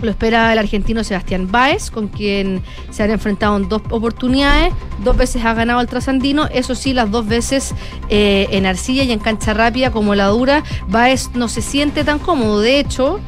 [0.00, 4.72] lo espera el argentino Sebastián Báez, con quien se han enfrentado en dos oportunidades.
[5.02, 7.74] Dos veces ha ganado el trasandino, eso sí, las dos veces
[8.08, 10.62] eh, en arcilla y en cancha rápida como la dura.
[10.88, 13.20] Báez no se siente tan cómodo, de hecho.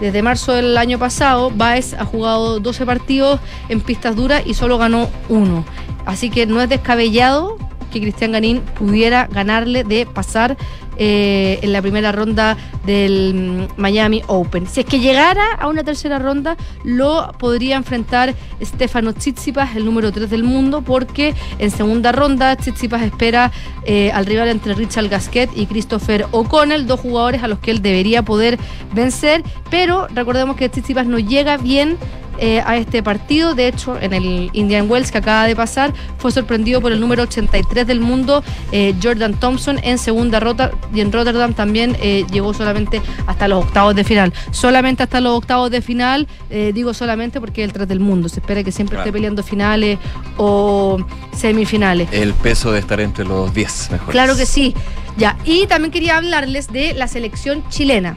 [0.00, 3.38] Desde marzo del año pasado, Baez ha jugado 12 partidos
[3.68, 5.64] en pistas duras y solo ganó uno.
[6.04, 7.56] Así que no es descabellado
[7.94, 10.56] que Cristian Garín pudiera ganarle de pasar
[10.96, 14.66] eh, en la primera ronda del mm, Miami Open.
[14.66, 20.12] Si es que llegara a una tercera ronda, lo podría enfrentar Stefano Tsitsipas, el número
[20.12, 23.50] 3 del mundo, porque en segunda ronda Tsitsipas espera
[23.84, 27.82] eh, al rival entre Richard Gasquet y Christopher O'Connell, dos jugadores a los que él
[27.82, 28.58] debería poder
[28.92, 31.96] vencer, pero recordemos que Tsitsipas no llega bien
[32.38, 33.54] eh, a este partido.
[33.54, 37.22] De hecho, en el Indian Wells que acaba de pasar, fue sorprendido por el número
[37.24, 40.70] 83 del mundo, eh, Jordan Thompson, en segunda rota.
[40.94, 44.32] Y en Rotterdam también eh, llegó solamente hasta los octavos de final.
[44.50, 46.26] Solamente hasta los octavos de final,
[46.72, 48.28] digo solamente porque es el 3 del mundo.
[48.28, 49.08] Se espera que siempre Claro.
[49.08, 49.98] esté peleando finales
[50.36, 50.98] o
[51.34, 52.08] semifinales.
[52.12, 54.12] El peso de estar entre los 10 mejores.
[54.12, 54.74] Claro que sí.
[55.16, 58.16] Ya, y también quería hablarles de la selección chilena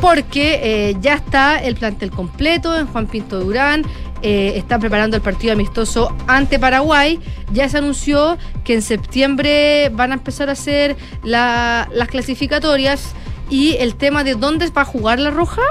[0.00, 3.82] Porque eh, ya está el plantel completo en Juan Pinto Durán.
[4.20, 7.20] eh, están preparando el partido amistoso ante Paraguay.
[7.52, 13.12] Ya se anunció que en septiembre van a empezar a hacer la- las clasificatorias
[13.48, 15.62] y el tema de dónde va a jugar la Roja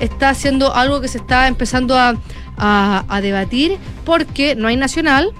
[0.00, 2.14] está siendo algo que se está empezando a-
[2.56, 5.32] a debatir porque no hay nacional.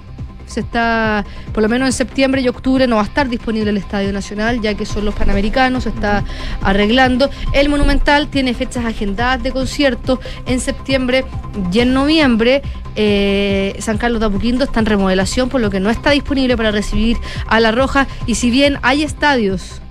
[0.53, 3.77] Se está, por lo menos en septiembre y octubre no va a estar disponible el
[3.77, 6.23] Estadio Nacional, ya que son los Panamericanos, se está
[6.61, 7.29] arreglando.
[7.53, 11.25] El Monumental tiene fechas agendadas de conciertos en septiembre
[11.71, 12.61] y en noviembre.
[12.95, 16.69] Eh, San Carlos de Apoquindo está en remodelación, por lo que no está disponible para
[16.71, 18.05] recibir a La Roja.
[18.27, 19.81] Y si bien hay estadios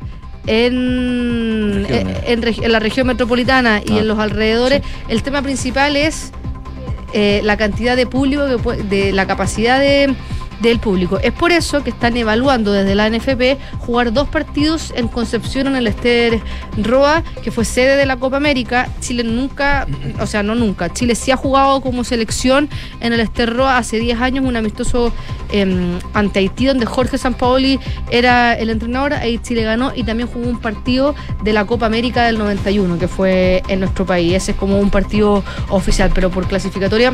[0.46, 2.58] en, Regiones.
[2.64, 6.32] en, la región metropolitana y Ah, en los alrededores, el tema principal es
[7.12, 10.14] eh, la cantidad de público, que de la capacidad de-
[10.62, 11.18] del público.
[11.18, 15.76] Es por eso que están evaluando desde la NFP jugar dos partidos en Concepción en
[15.76, 16.40] el Ester
[16.78, 18.88] Roa, que fue sede de la Copa América.
[19.00, 19.86] Chile nunca,
[20.20, 22.68] o sea, no nunca, Chile sí ha jugado como selección
[23.00, 25.12] en el Ester Roa hace 10 años, un amistoso
[25.50, 30.48] em, ante Haití, donde Jorge Sampaoli era el entrenador, ahí Chile ganó y también jugó
[30.48, 34.34] un partido de la Copa América del 91, que fue en nuestro país.
[34.34, 37.12] Ese es como un partido oficial, pero por clasificatoria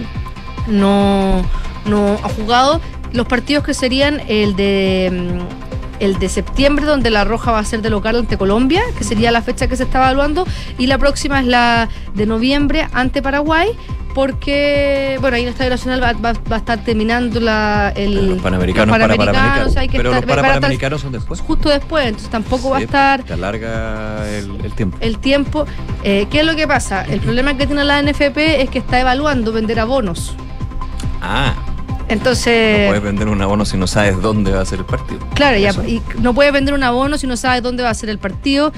[0.67, 1.43] no,
[1.87, 2.81] no ha jugado.
[3.13, 5.69] Los partidos que serían el de mm,
[6.01, 9.33] el de septiembre, donde la Roja va a ser de local ante Colombia, que sería
[9.33, 10.47] la fecha que se está evaluando,
[10.79, 13.71] y la próxima es la de noviembre ante Paraguay,
[14.15, 18.31] porque, bueno, ahí en el Estadio Nacional va, va- va a estar terminando la, el,
[18.31, 19.77] Los panamericanos, para panamericanos.
[19.77, 21.41] hay que Pero estar- los panamericanos son después.
[21.41, 24.97] justo después, entonces tampoco va a estar Te alarga el, el tiempo.
[25.01, 25.67] el tiempo.
[26.05, 27.05] Eh, ¿Qué es lo que pasa?
[27.05, 30.35] El problema que tiene la NFP es que está evaluando vender abonos.
[31.21, 31.55] Ah,
[32.09, 32.83] Entonces...
[32.83, 35.21] no puedes vender un abono si no sabes dónde va a ser el partido.
[35.35, 38.09] Claro, ya, y no puedes vender un abono si no sabes dónde va a ser
[38.09, 38.73] el partido.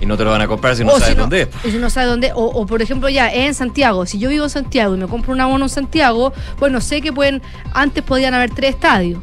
[0.00, 1.48] Y no te lo van a comprar si no o sabes si dónde es.
[1.64, 2.32] y si no sabes dónde.
[2.34, 4.04] O, o, por ejemplo, ya es en Santiago.
[4.06, 7.12] Si yo vivo en Santiago y me compro un abono en Santiago, bueno, sé que
[7.12, 7.40] pueden.
[7.72, 9.20] Antes podían haber tres estadios.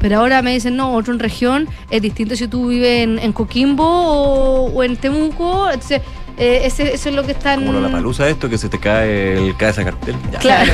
[0.00, 1.68] Pero ahora me dicen, no, otro en región.
[1.90, 5.70] Es distinto si tú vives en, en Coquimbo o, o en Temuco.
[5.70, 6.00] Entonces,
[6.40, 7.64] eh, ese- eso es lo que están.
[7.66, 10.16] Como la palusa esto que se te cae el cabeza cartel.
[10.32, 10.38] Ya.
[10.40, 10.72] Claro.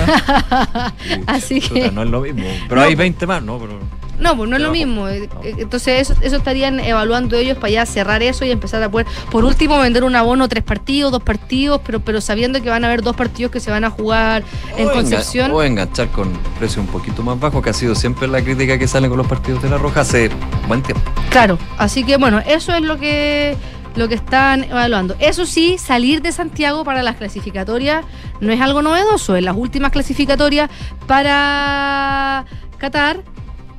[1.03, 1.91] Sí, Así chuta, que.
[1.91, 2.45] no es lo mismo.
[2.69, 2.99] Pero No, hay pues.
[2.99, 3.59] 20 más, ¿no?
[3.59, 3.79] Pero,
[4.19, 5.09] No, pues no es lo mismo.
[5.09, 8.89] Eh, eh, Entonces eso, eso estarían evaluando ellos para ya cerrar eso y empezar a
[8.89, 12.85] poder, por último, vender un abono tres partidos, dos partidos, pero, pero sabiendo que van
[12.85, 14.43] a haber dos partidos que se van a jugar
[14.79, 15.51] en o Concepción.
[15.51, 18.89] O enganchar con precio un poquito más bajo, que ha sido siempre la crítica que
[18.89, 20.31] sale con los partidos de la Roja hace
[20.67, 21.03] buen tiempo.
[21.31, 23.55] Claro, así que bueno, eso es lo que
[23.97, 25.17] lo que están evaluando.
[25.19, 28.05] Eso sí, salir de Santiago para las clasificatorias
[28.41, 29.37] no es algo novedoso.
[29.37, 30.71] En las últimas clasificatorias
[31.07, 32.45] para
[32.79, 33.23] Qatar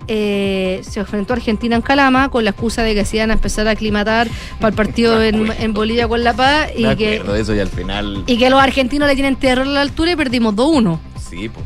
[0.07, 3.33] eh, se enfrentó a Argentina en Calama con la excusa de que se iban a
[3.33, 4.27] empezar a aclimatar
[4.59, 7.67] para el partido en, en Bolivia con La Paz y Me que, eso y al
[7.67, 8.23] final.
[8.25, 10.97] y que los argentinos le tienen terror a la altura y perdimos 2-1.
[11.29, 11.65] Sí, pues.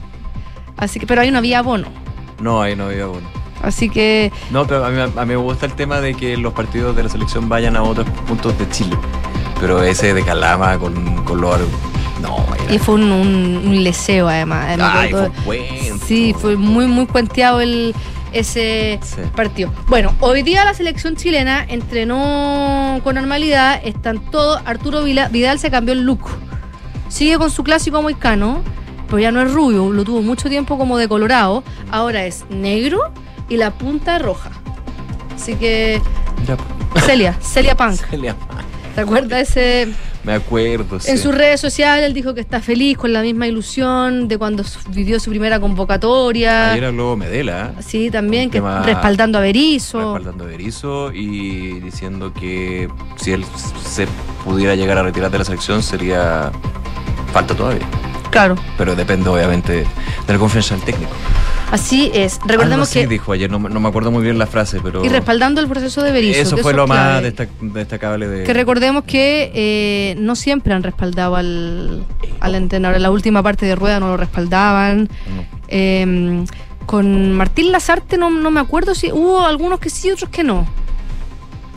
[0.75, 1.87] Así que, pero ahí no había abono.
[2.39, 3.27] No, ahí no había bueno.
[3.63, 6.53] Así que No, pero a mí, a mí me gusta el tema de que los
[6.53, 8.97] partidos de la selección vayan a otros puntos de Chile.
[9.59, 10.93] Pero ese de Calama con,
[11.39, 11.59] los.
[12.21, 12.73] No, era.
[12.73, 14.77] y fue un, un, un leseo además.
[14.79, 15.13] Ay,
[15.45, 15.69] fue.
[16.05, 17.93] Sí, fue muy, muy cuenteado el,
[18.31, 19.21] ese Sí.
[19.35, 19.71] partido.
[19.87, 24.61] Bueno, hoy día la selección chilena entrenó con normalidad, están todos.
[24.65, 26.21] Arturo Vila- Vidal se cambió el look.
[27.09, 28.61] Sigue con su clásico moicano,
[29.07, 31.63] pero ya no es rubio, lo tuvo mucho tiempo como de colorado.
[31.91, 33.11] Ahora es negro
[33.51, 34.49] y la punta roja.
[35.35, 36.01] Así que,
[37.05, 37.99] Celia, Celia Punk.
[38.09, 38.35] Celia.
[38.95, 39.89] ¿Te acuerdas ese?
[40.23, 41.11] Me acuerdo, sí.
[41.11, 44.63] En sus redes sociales él dijo que está feliz con la misma ilusión de cuando
[44.89, 46.71] vivió su primera convocatoria.
[46.71, 47.73] Ayer habló Medela.
[47.77, 47.83] ¿eh?
[47.85, 49.99] Sí, también, que respaldando a Berizzo.
[50.13, 52.87] respaldando a Berizzo y diciendo que
[53.17, 53.43] si él
[53.83, 54.07] se
[54.45, 56.51] pudiera llegar a retirar de la selección sería
[57.33, 57.85] falta todavía.
[58.29, 58.55] Claro.
[58.77, 59.73] Pero depende obviamente
[60.27, 61.11] de la confianza del técnico.
[61.71, 62.39] Así es.
[62.45, 63.07] Recordemos así que.
[63.07, 65.03] dijo ayer, no, me- no me acuerdo muy bien la frase, pero...
[65.05, 66.41] Y respaldando el proceso de Berizzo.
[66.41, 68.43] Eso fue lo más destac- destacable de...
[68.43, 72.05] Que recordemos que eh, no siempre han respaldado al,
[72.41, 72.97] al entrenador.
[72.97, 75.07] En la última parte de rueda no lo respaldaban.
[75.69, 76.43] Eh,
[76.85, 80.67] con Martín Lazarte no, no me acuerdo si hubo algunos que sí, otros que no.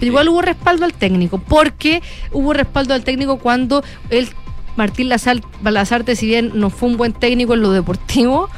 [0.01, 4.29] Pero igual hubo respaldo al técnico, porque hubo respaldo al técnico cuando él,
[4.77, 8.49] Martín Lazar- Lazarte, si bien no fue un buen técnico en lo deportivo,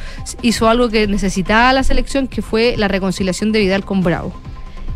[0.42, 4.32] hizo algo que necesitaba la selección, que fue la reconciliación de Vidal con Bravo.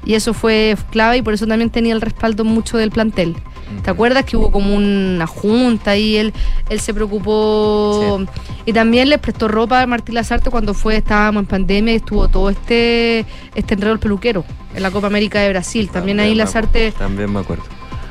[0.04, 3.36] Y eso fue clave y por eso también tenía el respaldo mucho del plantel.
[3.84, 6.32] ¿Te acuerdas que hubo como una junta y él,
[6.70, 8.20] él se preocupó?
[8.66, 12.26] Y también le prestó ropa a Martín Lazarte cuando fue, estábamos en pandemia y estuvo
[12.28, 14.44] todo este, este enredo del peluquero
[14.74, 15.88] en la Copa América de Brasil.
[15.92, 17.62] También ahí me Lazarte También me acuerdo.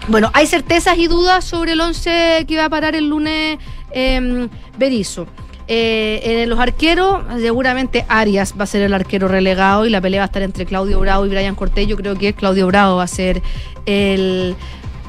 [0.10, 3.60] Bueno, hay certezas y dudas sobre el 11 que va a parar el lunes
[3.92, 4.48] eh,
[4.78, 5.28] Berizzo.
[5.72, 10.22] Eh, en los arqueros, seguramente Arias va a ser el arquero relegado y la pelea
[10.22, 11.88] va a estar entre Claudio Bravo y Brian Cortés.
[11.88, 13.44] Yo creo que Claudio Bravo va a ser
[13.86, 14.56] el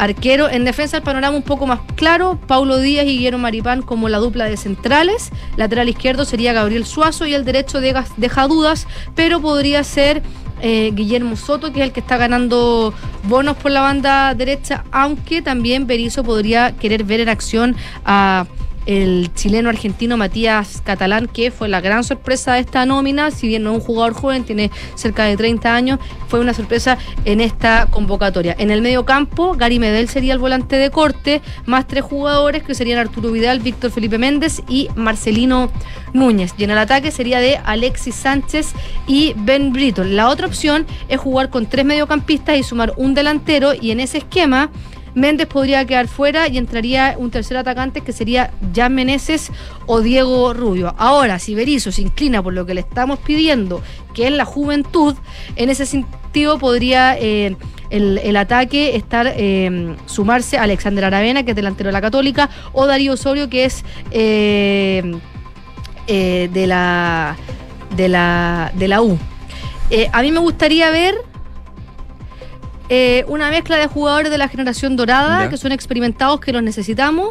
[0.01, 0.49] arquero.
[0.49, 4.19] En defensa, el panorama un poco más claro: Paulo Díaz y Guillermo Maripán como la
[4.19, 5.31] dupla de centrales.
[5.57, 10.23] Lateral izquierdo sería Gabriel Suazo y el derecho deja, deja dudas, pero podría ser
[10.63, 12.93] eh, Guillermo Soto, que es el que está ganando
[13.25, 18.47] bonos por la banda derecha, aunque también Berizzo podría querer ver en acción a
[18.87, 23.63] el chileno argentino Matías Catalán, que fue la gran sorpresa de esta nómina, si bien
[23.63, 27.87] no es un jugador joven, tiene cerca de 30 años, fue una sorpresa en esta
[27.91, 28.55] convocatoria.
[28.59, 32.75] En el medio campo, Gary Medel sería el volante de corte, más tres jugadores que
[32.75, 35.71] serían Arturo Vidal, Víctor Felipe Méndez y Marcelino
[36.13, 36.55] Núñez.
[36.59, 38.73] Y en el ataque sería de Alexis Sánchez
[39.07, 40.05] y Ben Brito.
[40.05, 44.19] La otra opción es jugar con tres mediocampistas y sumar un delantero, y en ese
[44.19, 44.71] esquema
[45.15, 49.51] Méndez podría quedar fuera y entraría un tercer atacante que sería Jan Meneses
[49.87, 50.95] o Diego Rubio.
[50.99, 53.83] Ahora, si Berizzo se inclina por lo que le estamos pidiendo,
[54.15, 55.17] que es la juventud,
[55.57, 57.57] en ese sentido podría eh,
[57.91, 62.87] el, ataque estar eh, sumarse a Alexander Aravena, que es delantero de la Católica, o
[62.87, 65.19] Darío Osorio, que es eh,
[66.07, 67.37] eh, de la
[67.97, 69.19] de la de la U.
[70.13, 71.17] A mí me gustaría ver
[72.91, 75.49] eh, una mezcla de jugadores de la generación dorada, Ya.
[75.49, 77.31] que son experimentados, que los necesitamos,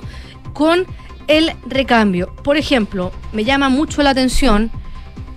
[0.53, 0.85] con
[1.27, 2.33] el recambio.
[2.43, 4.71] Por ejemplo, me llama mucho la atención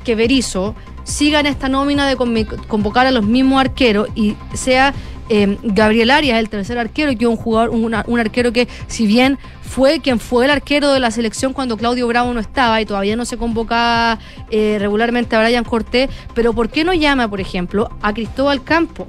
[0.05, 4.95] que Berizzo siga en esta nómina de convocar a los mismos arqueros y sea
[5.29, 9.07] eh, Gabriel Arias el tercer arquero, que es un jugador, un, un arquero que, si
[9.07, 12.87] bien fue quien fue el arquero de la selección cuando Claudio Bravo no estaba y
[12.87, 14.18] todavía no se convocaba
[14.51, 19.07] eh, regularmente a Brian Cortés, pero ¿por qué no llama, por ejemplo, a Cristóbal Campo?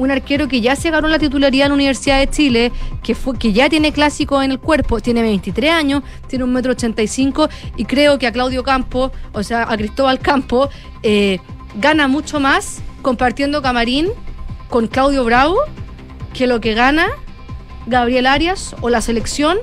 [0.00, 2.72] Un arquero que ya se ganó la titularidad en la Universidad de Chile,
[3.02, 6.72] que fue que ya tiene clásico en el cuerpo, tiene 23 años, tiene un metro
[6.72, 10.70] 85 y creo que a Claudio Campo, o sea, a Cristóbal Campo,
[11.02, 11.38] eh,
[11.74, 14.08] gana mucho más compartiendo camarín
[14.70, 15.58] con Claudio Bravo
[16.32, 17.08] que lo que gana
[17.86, 19.58] Gabriel Arias o la selección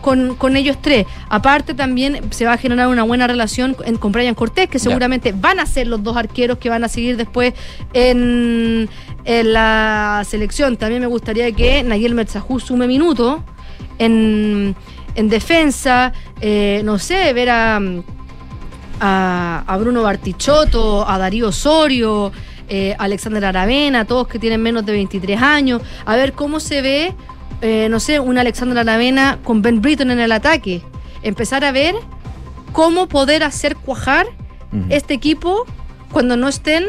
[0.00, 1.06] con, con ellos tres.
[1.28, 5.32] Aparte también se va a generar una buena relación en- con Brian Cortés, que seguramente
[5.32, 7.54] van a ser los dos arqueros que van a seguir después
[7.92, 8.88] en,
[9.24, 10.76] en la selección.
[10.76, 13.40] También me gustaría que Nayel Metzajú sume minutos
[13.98, 14.74] en,
[15.14, 17.80] en defensa, eh, no sé, ver a,
[19.00, 22.32] a, a Bruno Bartichotto, a Darío Osorio,
[22.68, 26.82] eh, a Alexander Aravena, todos que tienen menos de 23 años, a ver cómo se
[26.82, 27.14] ve,
[27.62, 30.82] eh, no sé, un Alexander Aravena con Ben Britton en el ataque.
[31.22, 31.94] Empezar a ver
[32.72, 34.26] cómo poder hacer cuajar
[34.88, 35.66] este equipo
[36.12, 36.84] cuando no estén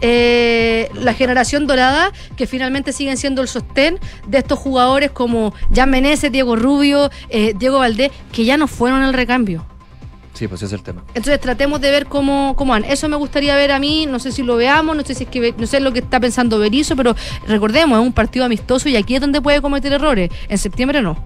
[0.00, 5.90] eh, la generación dorada, que finalmente siguen siendo el sostén de estos jugadores como Jan
[5.90, 9.64] Meneses, Diego Rubio, eh, Diego Valdés, que ya no fueron el recambio.
[10.34, 11.02] Sí, pues ese es el tema.
[11.14, 12.84] Entonces tratemos de ver cómo, cómo van.
[12.84, 15.30] Eso me gustaría ver a mí, no sé si lo veamos, no sé si es
[15.30, 17.14] que no sé lo que está pensando Berizzo, pero
[17.46, 20.30] recordemos, es un partido amistoso y aquí es donde puede cometer errores.
[20.48, 21.16] En septiembre no.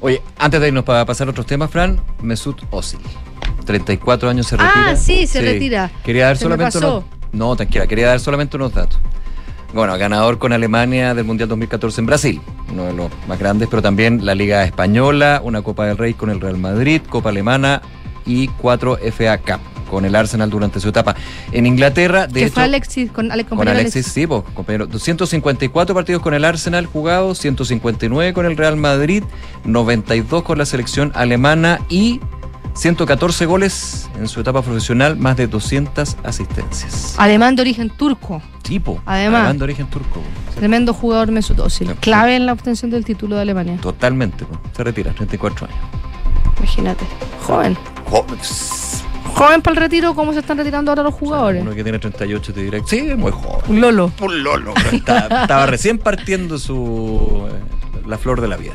[0.00, 3.00] Oye, antes de irnos para pasar a otros temas, Fran, Mesut Özil.
[3.66, 4.96] 34 años se Ah, retira.
[4.96, 5.90] sí, se retira.
[6.04, 7.04] Quería dar Se solamente unos...
[7.32, 8.98] No, tranquila, quería dar solamente unos datos.
[9.74, 12.40] Bueno, ganador con Alemania del Mundial 2014 en Brasil,
[12.72, 16.30] uno de los más grandes, pero también la Liga Española, una Copa del Rey con
[16.30, 17.82] el Real Madrid, Copa Alemana
[18.28, 19.60] y cuatro FA Cup
[19.90, 21.16] con el Arsenal durante su etapa.
[21.50, 24.86] En Inglaterra, de que hecho, fue Alexis, con, Ale- con compañero Alexis, sí, po, compañero.
[24.86, 29.24] 254 partidos con el Arsenal jugados, 159 con el Real Madrid,
[29.64, 32.20] 92 con la selección alemana y
[32.74, 37.14] 114 goles en su etapa profesional, más de 200 asistencias.
[37.16, 38.42] Alemán de origen turco.
[38.62, 39.40] Tipo, Además.
[39.40, 40.20] alemán de origen turco.
[40.54, 41.94] Tremendo jugador Mesut Özil.
[41.94, 43.78] Clave en la obtención del título de Alemania.
[43.80, 44.44] Totalmente,
[44.76, 45.78] se retira, 34 años.
[46.58, 47.04] Imagínate.
[47.46, 47.76] Joven.
[48.10, 48.24] Jo-
[49.34, 51.62] Joven para el retiro, ¿cómo se están retirando ahora los jugadores?
[51.62, 53.60] Uno que tiene 38 te dirá, sí, muy joven.
[53.68, 54.12] Un Lolo.
[54.20, 54.74] Un Lolo.
[54.92, 58.72] Estaba, estaba recién partiendo su eh, la flor de la vida.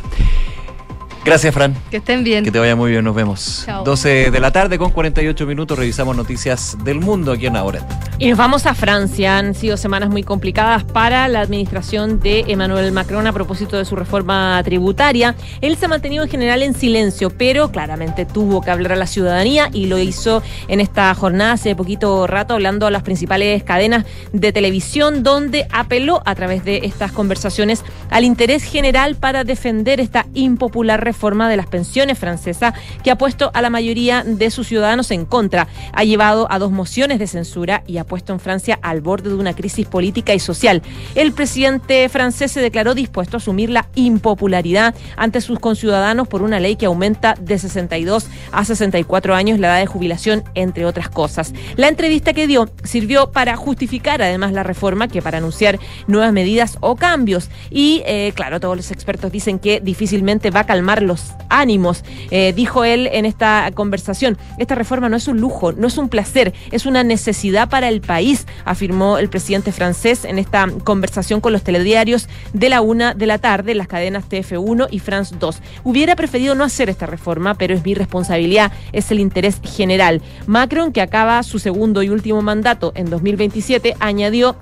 [1.25, 1.73] Gracias, Fran.
[1.89, 2.43] Que estén bien.
[2.43, 3.63] Que te vaya muy bien, nos vemos.
[3.65, 3.83] Chao.
[3.85, 7.87] 12 de la tarde con 48 minutos, revisamos noticias del mundo aquí en Ahora.
[8.19, 9.37] Y nos vamos a Francia.
[9.37, 13.95] Han sido semanas muy complicadas para la administración de Emmanuel Macron a propósito de su
[13.95, 15.35] reforma tributaria.
[15.61, 19.07] Él se ha mantenido en general en silencio, pero claramente tuvo que hablar a la
[19.07, 24.05] ciudadanía y lo hizo en esta jornada hace poquito rato hablando a las principales cadenas
[24.31, 30.27] de televisión donde apeló a través de estas conversaciones al interés general para defender esta
[30.33, 35.11] impopular reforma de las pensiones francesa que ha puesto a la mayoría de sus ciudadanos
[35.11, 35.67] en contra.
[35.93, 39.35] Ha llevado a dos mociones de censura y ha puesto en Francia al borde de
[39.35, 40.81] una crisis política y social.
[41.13, 46.59] El presidente francés se declaró dispuesto a asumir la impopularidad ante sus conciudadanos por una
[46.59, 51.53] ley que aumenta de 62 a 64 años la edad de jubilación, entre otras cosas.
[51.75, 56.77] La entrevista que dio sirvió para justificar además la reforma que para anunciar nuevas medidas
[56.81, 57.51] o cambios.
[57.69, 62.03] Y eh, claro, todos los expertos dicen que difícilmente va a calmar los ánimos.
[62.31, 66.09] Eh, dijo él en esta conversación, esta reforma no es un lujo, no es un
[66.09, 71.53] placer, es una necesidad para el país, afirmó el presidente francés en esta conversación con
[71.53, 75.61] los telediarios de la una de la tarde, las cadenas TF1 y France 2.
[75.83, 80.21] Hubiera preferido no hacer esta reforma, pero es mi responsabilidad, es el interés general.
[80.47, 84.55] Macron, que acaba su segundo y último mandato en 2027, añadió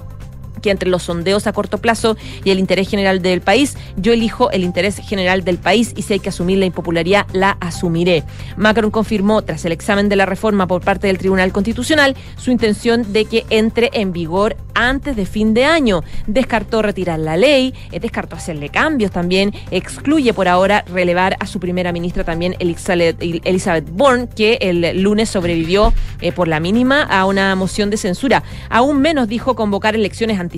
[0.61, 4.51] que entre los sondeos a corto plazo y el interés general del país, yo elijo
[4.51, 8.23] el interés general del país y si hay que asumir la impopularidad, la asumiré.
[8.57, 13.11] Macron confirmó, tras el examen de la reforma por parte del Tribunal Constitucional, su intención
[13.13, 16.03] de que entre en vigor antes de fin de año.
[16.27, 21.59] Descartó retirar la ley, eh, descartó hacerle cambios también, excluye por ahora relevar a su
[21.59, 27.55] primera ministra también, Elizabeth, Bourne, que el lunes sobrevivió eh, por la mínima a una
[27.55, 28.43] moción de censura.
[28.69, 30.50] Aún menos dijo convocar elecciones anticipadas,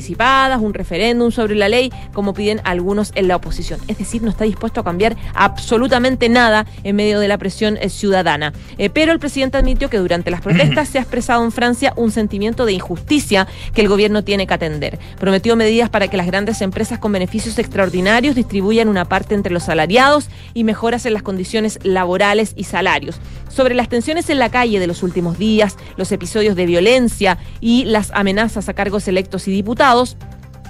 [0.59, 3.79] un referéndum sobre la ley, como piden algunos en la oposición.
[3.87, 7.89] Es decir, no está dispuesto a cambiar absolutamente nada en medio de la presión eh,
[7.89, 8.53] ciudadana.
[8.77, 12.11] Eh, pero el presidente admitió que durante las protestas se ha expresado en Francia un
[12.11, 14.99] sentimiento de injusticia que el gobierno tiene que atender.
[15.19, 19.63] Prometió medidas para que las grandes empresas con beneficios extraordinarios distribuyan una parte entre los
[19.63, 23.19] salariados y mejoras en las condiciones laborales y salarios.
[23.53, 27.85] Sobre las tensiones en la calle de los últimos días, los episodios de violencia y
[27.85, 30.17] las amenazas a cargos electos y diputados,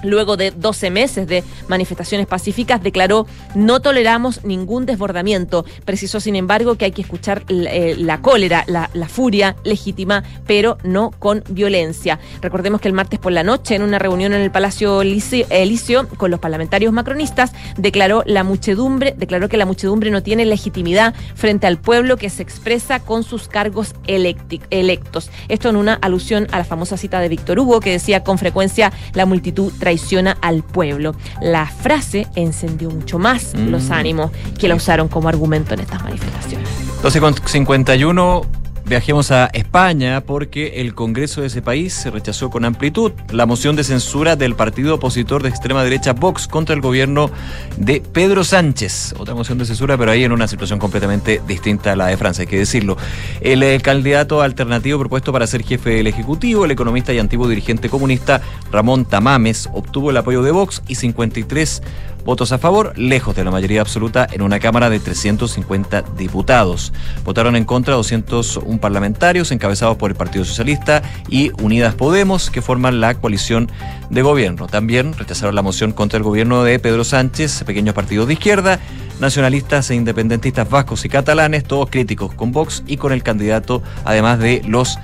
[0.04, 5.64] luego de 12 meses de manifestaciones pacíficas, declaró no toleramos ningún desbordamiento.
[5.84, 11.10] Precisó, sin embargo, que hay que escuchar eh, la cólera, la, furia legítima, pero no
[11.18, 12.18] con violencia.
[12.40, 16.30] Recordemos que el martes por la noche, en una reunión en el Palacio Elicio con
[16.30, 21.78] los parlamentarios macronistas, declaró la muchedumbre, declaró que la muchedumbre no tiene legitimidad frente al
[21.78, 25.30] pueblo que se expresa con sus cargos electos.
[25.48, 28.92] Esto en una alusión a la famosa cita de Víctor Hugo, que decía con frecuencia
[29.12, 31.14] la multitud traiciona al pueblo.
[31.40, 33.68] La frase encendió mucho más mm.
[33.68, 36.68] los ánimos que la usaron como argumento en estas manifestaciones.
[37.02, 38.42] 12 con 51
[38.86, 43.76] Viajemos a España porque el Congreso de ese país se rechazó con amplitud la moción
[43.76, 47.30] de censura del partido opositor de extrema derecha Vox contra el gobierno
[47.78, 49.14] de Pedro Sánchez.
[49.18, 52.42] Otra moción de censura, pero ahí en una situación completamente distinta a la de Francia,
[52.42, 52.98] hay que decirlo.
[53.40, 57.88] El eh, candidato alternativo propuesto para ser jefe del Ejecutivo, el economista y antiguo dirigente
[57.88, 61.82] comunista Ramón Tamames, obtuvo el apoyo de Vox y 53
[62.24, 66.92] votos a favor, lejos de la mayoría absoluta en una Cámara de 350 diputados.
[67.24, 73.00] Votaron en contra 201 parlamentarios encabezados por el Partido Socialista y Unidas Podemos, que forman
[73.00, 73.70] la coalición
[74.10, 74.66] de gobierno.
[74.66, 78.80] También rechazaron la moción contra el gobierno de Pedro Sánchez, pequeños partidos de izquierda,
[79.20, 84.38] nacionalistas e independentistas vascos y catalanes, todos críticos con Vox y con el candidato, además
[84.38, 84.98] de los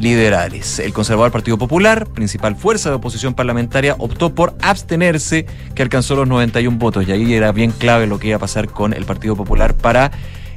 [0.00, 0.78] liberales.
[0.78, 6.28] El conservador Partido Popular, principal fuerza de oposición parlamentaria, optó por abstenerse, que alcanzó los
[6.28, 7.06] 91 votos.
[7.06, 10.10] Y ahí era bien clave lo que iba a pasar con el Partido Popular para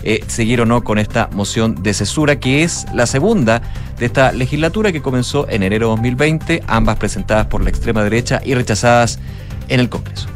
[0.03, 3.61] eh, seguir o no con esta moción de cesura, que es la segunda
[3.99, 8.41] de esta legislatura que comenzó en enero de 2020, ambas presentadas por la extrema derecha
[8.43, 9.19] y rechazadas
[9.67, 10.27] en el Congreso.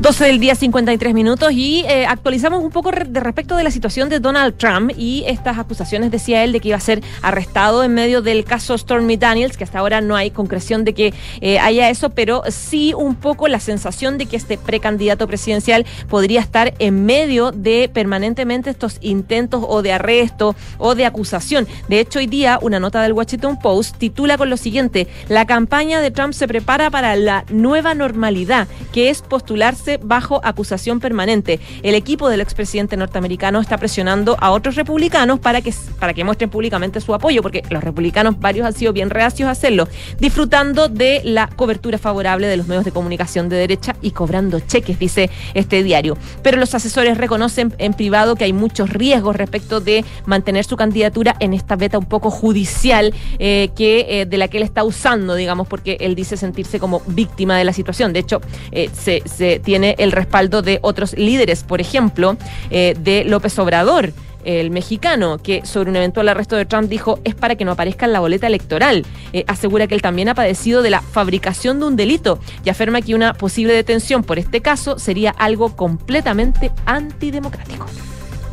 [0.00, 4.08] 12 del día, 53 minutos, y eh, actualizamos un poco de respecto de la situación
[4.08, 7.92] de Donald Trump y estas acusaciones, decía él, de que iba a ser arrestado en
[7.92, 11.90] medio del caso Stormy Daniels, que hasta ahora no hay concreción de que eh, haya
[11.90, 17.04] eso, pero sí un poco la sensación de que este precandidato presidencial podría estar en
[17.04, 21.68] medio de permanentemente estos intentos o de arresto o de acusación.
[21.88, 26.00] De hecho, hoy día una nota del Washington Post titula con lo siguiente, la campaña
[26.00, 31.60] de Trump se prepara para la nueva normalidad, que es postularse bajo acusación permanente.
[31.82, 36.50] El equipo del expresidente norteamericano está presionando a otros republicanos para que, para que muestren
[36.50, 39.88] públicamente su apoyo, porque los republicanos varios han sido bien reacios a hacerlo,
[40.18, 44.98] disfrutando de la cobertura favorable de los medios de comunicación de derecha y cobrando cheques,
[44.98, 46.16] dice este diario.
[46.42, 51.36] Pero los asesores reconocen en privado que hay muchos riesgos respecto de mantener su candidatura
[51.40, 55.34] en esta beta un poco judicial eh, que eh, de la que él está usando,
[55.34, 58.12] digamos, porque él dice sentirse como víctima de la situación.
[58.12, 58.40] De hecho,
[58.72, 62.36] eh, se tiene el respaldo de otros líderes, por ejemplo,
[62.70, 64.12] eh, de López Obrador
[64.44, 68.06] el mexicano, que sobre un eventual arresto de Trump dijo es para que no aparezca
[68.06, 69.04] en la boleta electoral.
[69.32, 73.02] Eh, asegura que él también ha padecido de la fabricación de un delito y afirma
[73.02, 77.86] que una posible detención por este caso sería algo completamente antidemocrático.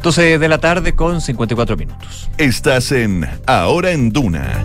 [0.03, 2.30] 12 de la tarde con 54 minutos.
[2.38, 4.63] Estás en Ahora en Duna.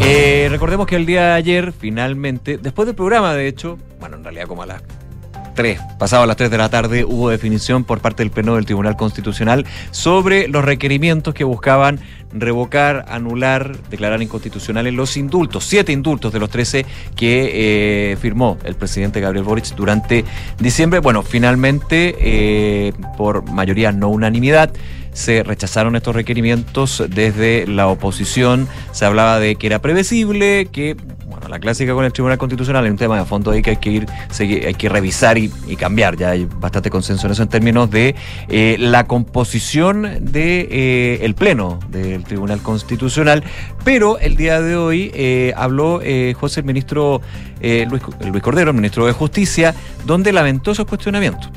[0.00, 4.24] Eh, recordemos que el día de ayer, finalmente, después del programa, de hecho, bueno, en
[4.24, 4.82] realidad como a las
[5.58, 8.64] 3, pasado a las 3 de la tarde, hubo definición por parte del Pleno del
[8.64, 11.98] Tribunal Constitucional sobre los requerimientos que buscaban
[12.32, 16.86] revocar, anular, declarar inconstitucionales los indultos, siete indultos de los 13
[17.16, 20.24] que eh, firmó el presidente Gabriel Boric durante
[20.60, 21.00] diciembre.
[21.00, 24.70] Bueno, finalmente, eh, por mayoría no unanimidad,
[25.12, 28.68] se rechazaron estos requerimientos desde la oposición.
[28.92, 30.96] Se hablaba de que era previsible, que
[31.48, 33.90] la clásica con el Tribunal Constitucional es un tema de fondo ahí que hay que
[33.90, 34.06] ir,
[34.38, 36.16] hay que revisar y, cambiar.
[36.16, 38.14] Ya hay bastante consenso en eso en términos de
[38.48, 43.44] eh, la composición de eh, pleno del Tribunal Constitucional.
[43.84, 46.00] Pero el día de hoy eh, habló
[46.38, 47.20] José el ministro
[47.60, 49.74] Luis, Luis Cordero, el ministro de Justicia,
[50.04, 51.50] donde lamentó esos cuestionamientos.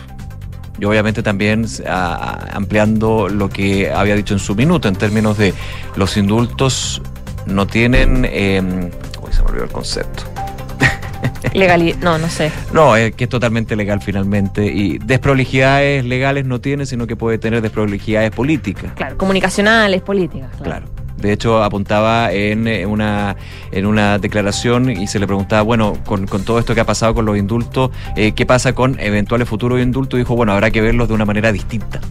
[0.79, 5.53] Y obviamente también ampliando lo que había dicho en su minuto en términos de
[5.95, 7.01] los indultos
[7.45, 8.25] no tienen...
[8.29, 8.89] Eh,
[9.31, 10.23] uy, se me olvidó el concepto.
[11.53, 12.51] Legalidad, no, no sé.
[12.73, 14.65] No, es que es totalmente legal finalmente.
[14.65, 18.93] Y desprolijidades legales no tiene, sino que puede tener desprolijidades políticas.
[18.95, 20.49] Claro, comunicacionales, políticas.
[20.61, 20.87] Claro.
[21.17, 23.35] De hecho, apuntaba en eh, una,
[23.71, 27.13] en una declaración y se le preguntaba, bueno, con, con todo esto que ha pasado
[27.13, 30.17] con los indultos, eh, ¿qué pasa con eventuales futuros indultos?
[30.17, 32.01] Dijo, bueno, habrá que verlos de una manera distinta.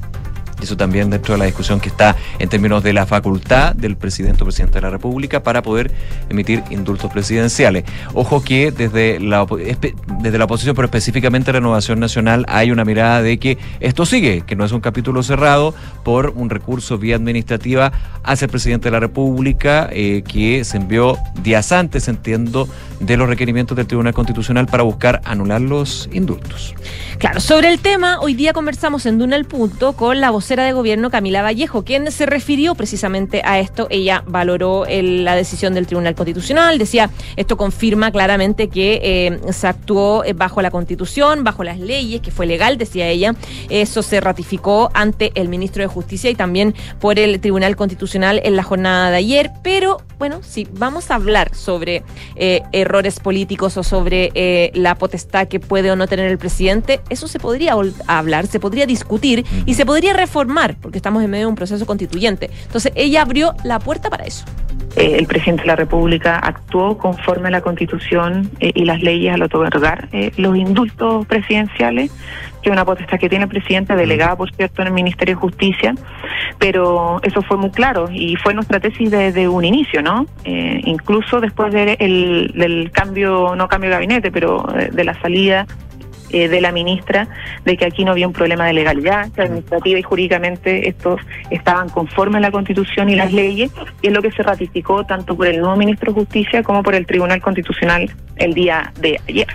[0.63, 4.43] Eso también dentro de la discusión que está en términos de la facultad del presidente
[4.43, 5.91] o presidente de la República para poder
[6.29, 7.85] emitir indultos presidenciales.
[8.15, 9.47] Ojo que desde la,
[10.21, 14.57] desde la oposición, pero específicamente Renovación Nacional, hay una mirada de que esto sigue, que
[14.57, 17.93] no es un capítulo cerrado por un recurso vía administrativa
[18.23, 22.69] hacia el presidente de la República eh, que se envió días antes, entiendo,
[23.01, 26.75] de los requerimientos del Tribunal Constitucional para buscar anular los indultos.
[27.19, 30.73] Claro, sobre el tema, hoy día conversamos en Duna el Punto con la vocera de
[30.73, 33.87] gobierno Camila Vallejo, quien se refirió precisamente a esto.
[33.91, 39.67] Ella valoró el- la decisión del Tribunal Constitucional, decía, esto confirma claramente que eh, se
[39.67, 43.35] actuó eh, bajo la Constitución, bajo las leyes, que fue legal, decía ella.
[43.69, 48.57] Eso se ratificó ante el ministro de Justicia y también por el Tribunal Constitucional en
[48.57, 49.51] la jornada de ayer.
[49.63, 52.03] Pero, bueno, si vamos a hablar sobre
[52.37, 57.01] eh, errores políticos o sobre eh, la potestad que puede o no tener el presidente,
[57.11, 57.75] eso se podría
[58.07, 60.40] hablar, se podría discutir y se podría reformar,
[60.81, 62.51] porque estamos en medio de un proceso constituyente.
[62.67, 64.45] Entonces, ella abrió la puerta para eso.
[64.97, 69.33] Eh, el presidente de la República actuó conforme a la Constitución eh, y las leyes
[69.33, 72.11] al otorgar eh, los indultos presidenciales,
[72.61, 75.41] que es una potestad que tiene el presidente, delegada, por cierto, en el Ministerio de
[75.41, 75.95] Justicia,
[76.59, 80.27] pero eso fue muy claro y fue nuestra tesis desde un inicio, ¿no?
[80.45, 85.67] Incluso después de el- del cambio, no cambio de gabinete, pero de la salida
[86.33, 87.29] eh, de la ministra
[87.65, 91.21] de que aquí no había un problema de legalidad, que administrativa y jurídicamente estos
[91.51, 93.71] estaban conformes a la Constitución y las leyes,
[94.03, 96.95] y es lo que se ratificó tanto por el nuevo ministro de Justicia como por
[96.95, 99.49] el Tribunal Constitucional el día de ayer.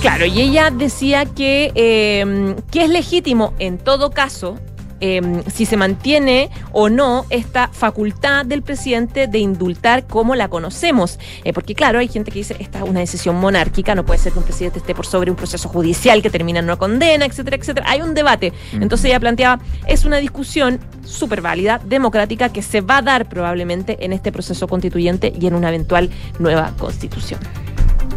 [0.00, 4.58] Claro, y ella decía que, eh, que es legítimo en todo caso.
[5.06, 5.20] Eh,
[5.52, 11.18] si se mantiene o no esta facultad del presidente de indultar como la conocemos.
[11.44, 14.32] Eh, porque claro, hay gente que dice, esta es una decisión monárquica, no puede ser
[14.32, 17.58] que un presidente esté por sobre un proceso judicial que termina en una condena, etcétera,
[17.58, 17.86] etcétera.
[17.86, 18.54] Hay un debate.
[18.72, 24.02] Entonces ella planteaba, es una discusión súper válida, democrática, que se va a dar probablemente
[24.06, 27.40] en este proceso constituyente y en una eventual nueva constitución.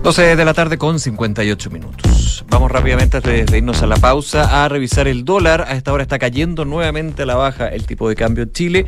[0.03, 2.45] 12 de la tarde con 58 minutos.
[2.49, 5.65] Vamos rápidamente antes de irnos a la pausa a revisar el dólar.
[5.67, 8.85] A esta hora está cayendo nuevamente a la baja el tipo de cambio en Chile.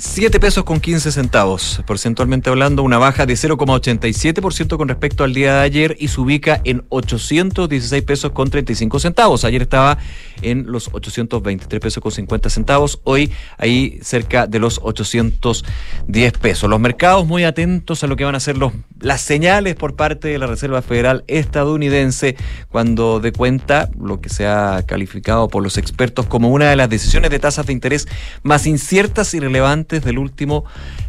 [0.00, 5.54] 7 pesos con 15 centavos, porcentualmente hablando, una baja de 0,87% con respecto al día
[5.54, 9.44] de ayer y se ubica en 816 pesos con 35 centavos.
[9.44, 9.98] Ayer estaba
[10.40, 16.70] en los 823 pesos con 50 centavos, hoy ahí cerca de los 810 pesos.
[16.70, 20.28] Los mercados muy atentos a lo que van a ser los, las señales por parte
[20.28, 22.36] de la Reserva Federal estadounidense
[22.68, 26.88] cuando dé cuenta lo que se ha calificado por los expertos como una de las
[26.88, 28.06] decisiones de tasas de interés
[28.44, 30.64] más inciertas y relevantes del último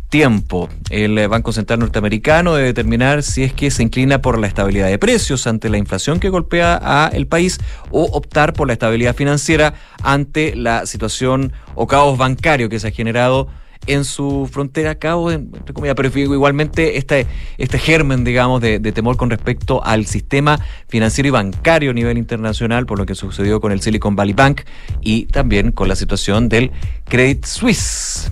[0.09, 0.69] tiempo.
[0.89, 4.97] El Banco Central norteamericano debe determinar si es que se inclina por la estabilidad de
[4.97, 7.59] precios ante la inflación que golpea a el país
[7.91, 12.91] o optar por la estabilidad financiera ante la situación o caos bancario que se ha
[12.91, 13.49] generado
[13.87, 17.25] en su frontera cabo, entre comillas, pero igualmente este,
[17.57, 22.17] este germen, digamos, de, de, temor con respecto al sistema financiero y bancario a nivel
[22.17, 24.61] internacional, por lo que sucedió con el Silicon Valley Bank
[25.01, 26.71] y también con la situación del
[27.05, 28.31] Credit Suisse.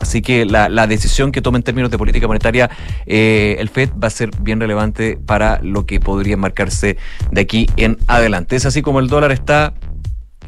[0.00, 2.70] Así que la, decisión que tome en términos de política monetaria
[3.06, 6.96] eh, el FED va a ser bien relevante para lo que podría marcarse
[7.30, 8.56] de aquí en adelante.
[8.56, 9.74] Es así como el dólar está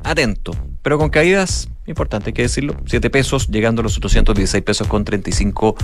[0.05, 4.88] atento, pero con caídas importante, hay que decirlo, 7 pesos, llegando a los 816 pesos
[4.88, 5.76] con 35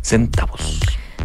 [0.00, 0.80] centavos.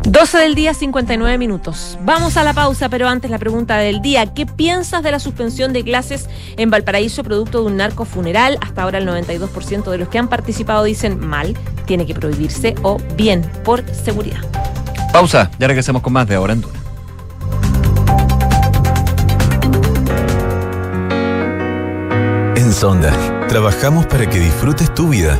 [0.06, 1.98] 12 del día, 59 minutos.
[2.02, 4.34] Vamos a la pausa, pero antes la pregunta del día.
[4.34, 6.28] ¿Qué piensas de la suspensión de clases
[6.58, 8.58] en Valparaíso producto de un narco funeral?
[8.62, 12.98] Hasta ahora el 92% de los que han participado dicen mal, tiene que prohibirse o
[13.16, 14.42] bien, por seguridad.
[15.14, 16.80] Pausa, ya regresamos con más de Ahora en Duna.
[22.58, 25.40] En Sonda, trabajamos para que disfrutes tu vida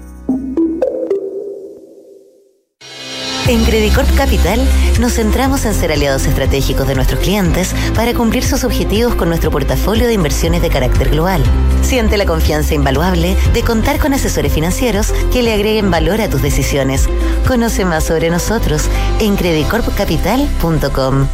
[3.47, 4.61] En Credicorp Capital
[4.99, 9.49] nos centramos en ser aliados estratégicos de nuestros clientes para cumplir sus objetivos con nuestro
[9.51, 11.43] portafolio de inversiones de carácter global.
[11.81, 16.41] Siente la confianza invaluable de contar con asesores financieros que le agreguen valor a tus
[16.41, 17.09] decisiones.
[17.47, 18.83] Conoce más sobre nosotros
[19.19, 21.27] en credicorpcapital.com.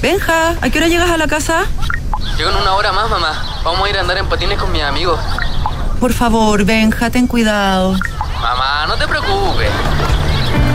[0.00, 1.64] Benja, ¿a qué hora llegas a la casa?
[2.38, 3.60] Llego en una hora más, mamá.
[3.64, 5.20] Vamos a ir a andar en patines con mis amigos.
[5.98, 7.96] Por favor, Benja, ten cuidado.
[8.40, 9.68] Mamá, no te preocupes.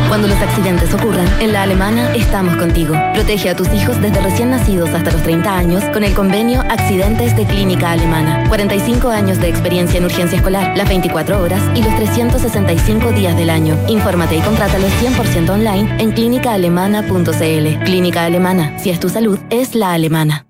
[0.07, 2.95] Cuando los accidentes ocurran, en la alemana estamos contigo.
[3.13, 7.35] Protege a tus hijos desde recién nacidos hasta los 30 años con el convenio Accidentes
[7.35, 8.47] de Clínica Alemana.
[8.47, 13.49] 45 años de experiencia en urgencia escolar, las 24 horas y los 365 días del
[13.49, 13.77] año.
[13.87, 17.83] Infórmate y contrátalo 100% online en clínicaalemana.cl.
[17.83, 20.47] Clínica Alemana, si es tu salud, es la alemana.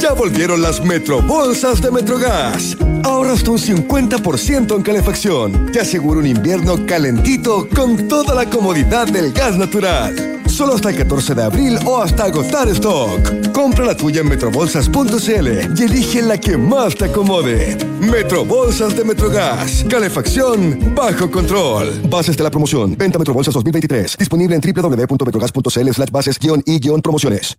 [0.00, 2.76] Ya volvieron las Metrobolsas de Metrogas.
[3.02, 5.72] Ahorra hasta un 50% en calefacción.
[5.72, 10.40] Te aseguro un invierno calentito con toda la comodidad del gas natural.
[10.46, 13.50] Solo hasta el 14 de abril o hasta agotar stock.
[13.52, 17.76] Compra la tuya en metrobolsas.cl y elige la que más te acomode.
[18.00, 19.84] Metrobolsas de Metrogas.
[19.90, 22.02] Calefacción bajo control.
[22.08, 22.96] Bases de la promoción.
[22.96, 24.16] Venta Metrobolsas 2023.
[24.16, 27.58] Disponible en www.metrogas.cl slash bases-y-promociones.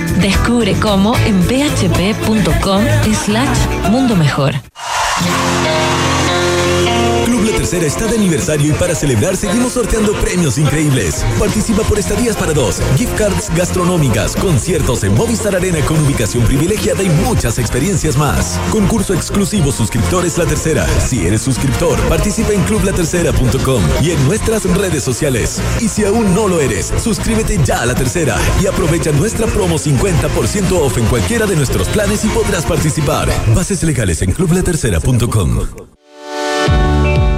[0.21, 4.53] Descubre cómo en bhp.com slash mundo mejor.
[7.31, 11.25] Club La Tercera está de aniversario y para celebrar seguimos sorteando premios increíbles.
[11.39, 17.03] Participa por estadías para dos, gift cards gastronómicas, conciertos en Movistar Arena con ubicación privilegiada
[17.03, 18.59] y muchas experiencias más.
[18.69, 20.85] Concurso exclusivo suscriptores La Tercera.
[20.99, 25.61] Si eres suscriptor, participa en clublatercera.com y en nuestras redes sociales.
[25.79, 29.79] Y si aún no lo eres, suscríbete ya a La Tercera y aprovecha nuestra promo
[29.79, 33.29] 50% off en cualquiera de nuestros planes y podrás participar.
[33.55, 36.00] Bases legales en clublatercera.com.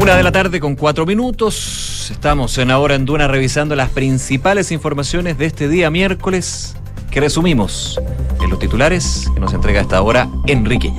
[0.00, 2.10] Una de la tarde con cuatro minutos.
[2.10, 6.74] Estamos en Ahora en Duna revisando las principales informaciones de este día miércoles
[7.10, 8.00] que resumimos
[8.40, 10.92] en los titulares que nos entrega hasta ahora Enrique.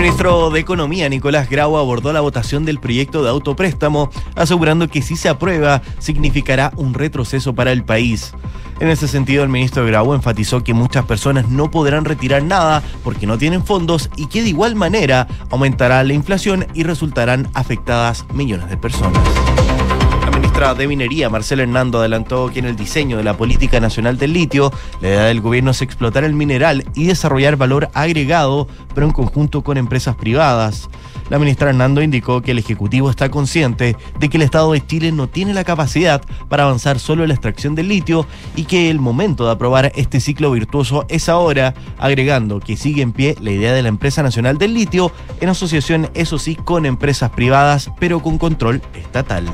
[0.00, 5.14] Ministro de Economía, Nicolás Grau, abordó la votación del proyecto de autopréstamo, asegurando que si
[5.14, 8.32] se aprueba, significará un retroceso para el país.
[8.80, 13.26] En ese sentido, el ministro Grau enfatizó que muchas personas no podrán retirar nada porque
[13.26, 18.70] no tienen fondos y que de igual manera aumentará la inflación y resultarán afectadas millones
[18.70, 19.20] de personas.
[20.60, 24.70] De Minería, Marcela Hernando, adelantó que en el diseño de la política nacional del litio,
[25.00, 29.62] la idea del gobierno es explotar el mineral y desarrollar valor agregado, pero en conjunto
[29.62, 30.90] con empresas privadas.
[31.30, 35.12] La ministra Hernando indicó que el Ejecutivo está consciente de que el Estado de Chile
[35.12, 39.00] no tiene la capacidad para avanzar solo en la extracción del litio y que el
[39.00, 43.72] momento de aprobar este ciclo virtuoso es ahora, agregando que sigue en pie la idea
[43.72, 48.36] de la Empresa Nacional del Litio en asociación, eso sí, con empresas privadas, pero con
[48.36, 49.46] control estatal.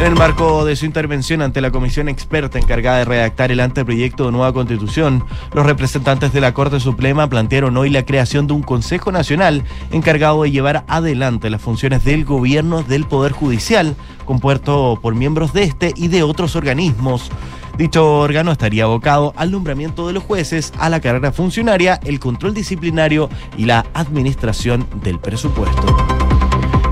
[0.00, 4.24] En el marco de su intervención ante la comisión experta encargada de redactar el anteproyecto
[4.24, 5.22] de nueva constitución,
[5.52, 10.42] los representantes de la Corte Suprema plantearon hoy la creación de un Consejo Nacional encargado
[10.42, 13.94] de llevar adelante las funciones del gobierno del Poder Judicial,
[14.24, 17.30] compuesto por miembros de este y de otros organismos.
[17.76, 22.54] Dicho órgano estaría abocado al nombramiento de los jueces, a la carrera funcionaria, el control
[22.54, 23.28] disciplinario
[23.58, 26.19] y la administración del presupuesto.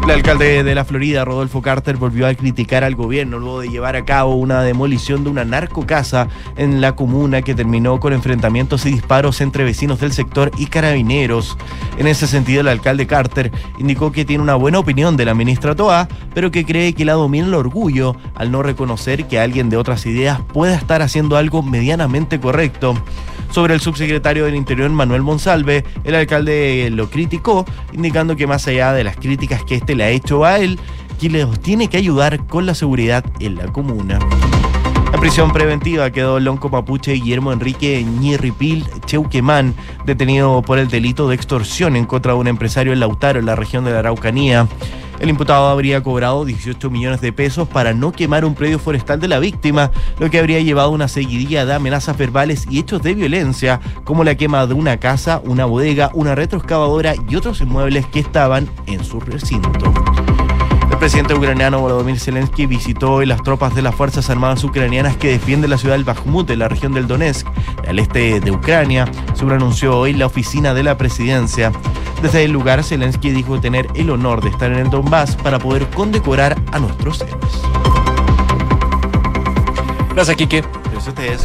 [0.09, 3.95] El alcalde de la Florida, Rodolfo Carter, volvió a criticar al gobierno luego de llevar
[3.95, 8.93] a cabo una demolición de una narcocasa en la comuna que terminó con enfrentamientos y
[8.93, 11.59] disparos entre vecinos del sector y carabineros.
[11.99, 15.77] En ese sentido, el alcalde Carter indicó que tiene una buena opinión de la ministra
[15.77, 19.77] Toa, pero que cree que la domina el orgullo al no reconocer que alguien de
[19.77, 22.95] otras ideas pueda estar haciendo algo medianamente correcto
[23.51, 28.93] sobre el subsecretario del Interior Manuel Monsalve, el alcalde lo criticó, indicando que más allá
[28.93, 30.79] de las críticas que este le ha hecho a él,
[31.21, 34.19] que les tiene que ayudar con la seguridad en la comuna.
[35.13, 39.75] La prisión preventiva quedó lonco mapuche Guillermo Enrique Ñirripil Cheuquemán,
[40.05, 43.57] detenido por el delito de extorsión en contra de un empresario en Lautaro, en la
[43.57, 44.69] región de la Araucanía.
[45.21, 49.29] El imputado habría cobrado 18 millones de pesos para no quemar un predio forestal de
[49.29, 53.15] la víctima, lo que habría llevado a una seguidilla de amenazas verbales y hechos de
[53.15, 58.21] violencia, como la quema de una casa, una bodega, una retroexcavadora y otros inmuebles que
[58.21, 59.93] estaban en su recinto.
[60.91, 65.29] El presidente ucraniano Volodymyr Zelensky visitó hoy las tropas de las Fuerzas Armadas ucranianas que
[65.29, 67.47] defienden la ciudad del Bakhmut, de la región del Donetsk,
[67.87, 71.71] al este de Ucrania, según anunció hoy la oficina de la presidencia.
[72.23, 75.87] Desde el lugar, Zelensky dijo tener el honor de estar en el Donbass para poder
[75.91, 77.63] condecorar a nuestros héroes.
[80.15, 80.65] Gracias, Quique.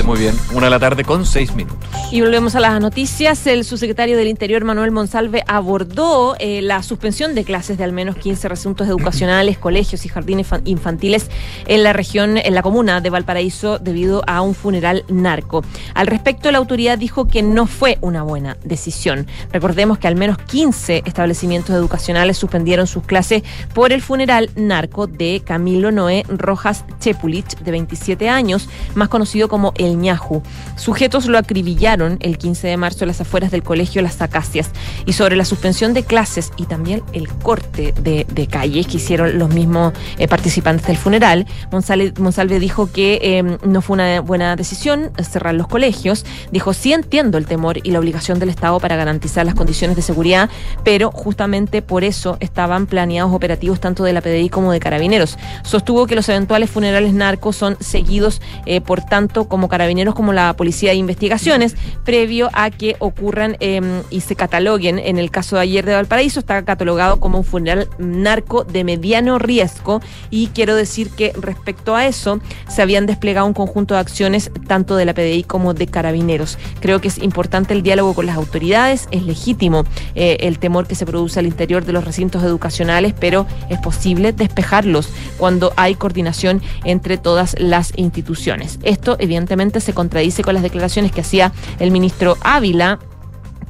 [0.04, 0.36] Muy bien.
[0.54, 1.78] Una de la tarde con seis minutos.
[2.12, 3.46] Y volvemos a las noticias.
[3.46, 8.16] El subsecretario del Interior, Manuel Monsalve, abordó eh, la suspensión de clases de al menos
[8.16, 11.30] 15 recintos educacionales, colegios y jardines infantiles
[11.68, 15.64] en la región, en la comuna de Valparaíso, debido a un funeral narco.
[15.94, 19.28] Al respecto, la autoridad dijo que no fue una buena decisión.
[19.52, 23.44] Recordemos que al menos 15 establecimientos educacionales suspendieron sus clases
[23.74, 29.74] por el funeral narco de Camilo Noé Rojas Chepulich, de 27 años, más conocido como
[29.78, 30.42] el ñaju.
[30.76, 34.72] Sujetos lo acribillaron el 15 de marzo en las afueras del colegio Las Acacias.
[35.06, 39.50] Y sobre la suspensión de clases y también el corte de, calles que hicieron los
[39.50, 45.56] mismos eh, participantes del funeral, Monsalve, dijo que em, no fue una buena decisión cerrar
[45.56, 46.26] los colegios.
[46.52, 50.02] Dijo, sí entiendo el temor y la obligación del Estado para garantizar las condiciones de
[50.02, 50.50] seguridad,
[50.84, 55.38] pero justamente por eso estaban planeados operativos tanto de la PDI como de carabineros.
[55.64, 60.54] Sostuvo que los eventuales funerales narcos son seguidos eh, por tanto como carabineros como la
[60.56, 61.76] Policía de Investigaciones,
[62.06, 65.00] previo a que ocurran em, y se cataloguen.
[65.00, 69.40] En el caso de ayer de Valparaíso, está catalogado como un funeral narco de mediano
[69.40, 74.52] riesgo y quiero decir que respecto a eso se habían desplegado un conjunto de acciones
[74.68, 76.58] tanto de la PDI como de carabineros.
[76.80, 79.84] Creo que es importante el diálogo con las autoridades, es legítimo
[80.16, 84.34] eh, el temor que se produce al interior de los recintos educacionales, pero es posible
[84.34, 88.80] despejarlos cuando hay coordinación entre todas las instituciones.
[88.84, 93.00] Esto evidentemente se contradice con las declaraciones que hacía el ministro Ávila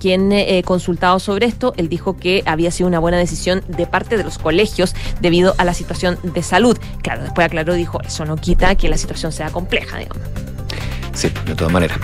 [0.03, 4.17] quien eh, consultado sobre esto, él dijo que había sido una buena decisión de parte
[4.17, 6.77] de los colegios debido a la situación de salud.
[7.01, 10.21] Claro, después aclaró, dijo, eso no quita que la situación sea compleja, digamos.
[11.13, 11.97] Sí, de todas maneras.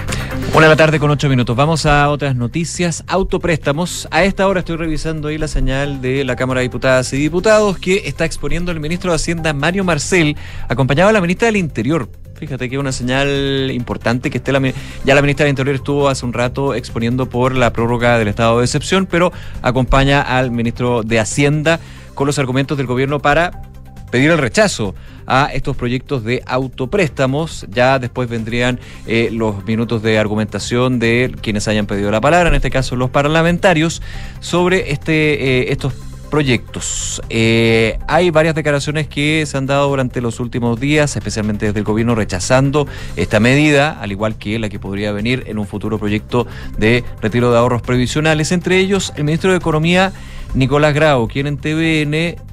[0.54, 1.56] Una de la tarde con ocho minutos.
[1.56, 3.04] Vamos a otras noticias.
[3.08, 4.08] Autopréstamos.
[4.12, 7.80] A esta hora estoy revisando ahí la señal de la Cámara de Diputadas y Diputados
[7.80, 12.08] que está exponiendo el ministro de Hacienda, Mario Marcel, acompañado de la ministra del Interior.
[12.40, 14.62] Fíjate que una señal importante que esté la,
[15.04, 18.60] ya la ministra del Interior estuvo hace un rato exponiendo por la prórroga del estado
[18.60, 21.82] de excepción, pero acompaña al ministro de Hacienda
[22.16, 23.64] con los argumentos del gobierno para
[24.10, 24.96] pedir el rechazo
[25.28, 27.66] a estos proyectos de autopréstamos.
[27.70, 32.56] Ya después vendrían eh, los minutos de argumentación de quienes hayan pedido la palabra, en
[32.56, 34.02] este caso los parlamentarios,
[34.40, 35.94] sobre este, eh, estos
[36.30, 37.22] proyectos.
[37.30, 41.86] Eh, hay varias declaraciones que se han dado durante los últimos días, especialmente desde el
[41.86, 46.48] gobierno, rechazando esta medida, al igual que la que podría venir en un futuro proyecto
[46.78, 48.52] de retiro de ahorros previsionales.
[48.52, 50.14] Entre ellos, el ministro de Economía,
[50.54, 52.49] Nicolás Grau, quien en TVN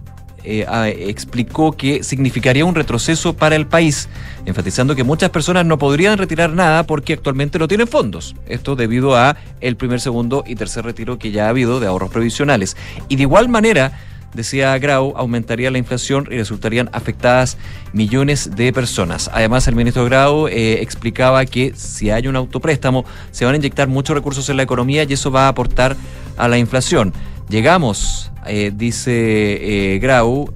[0.46, 0.64] eh,
[1.08, 4.08] explicó que significaría un retroceso para el país,
[4.44, 8.36] enfatizando que muchas personas no podrían retirar nada porque actualmente no tienen fondos.
[8.46, 12.10] Esto debido a el primer, segundo y tercer retiro que ya ha habido de ahorros
[12.10, 12.76] previsionales.
[13.08, 13.98] Y de igual manera,
[14.34, 17.56] decía Grau, aumentaría la inflación y resultarían afectadas
[17.92, 19.28] millones de personas.
[19.32, 23.88] Además, el ministro Grau eh, explicaba que si hay un autopréstamo, se van a inyectar
[23.88, 25.96] muchos recursos en la economía y eso va a aportar
[26.36, 27.12] a la inflación.
[27.48, 30.52] Llegamos, eh, dice eh, Grau,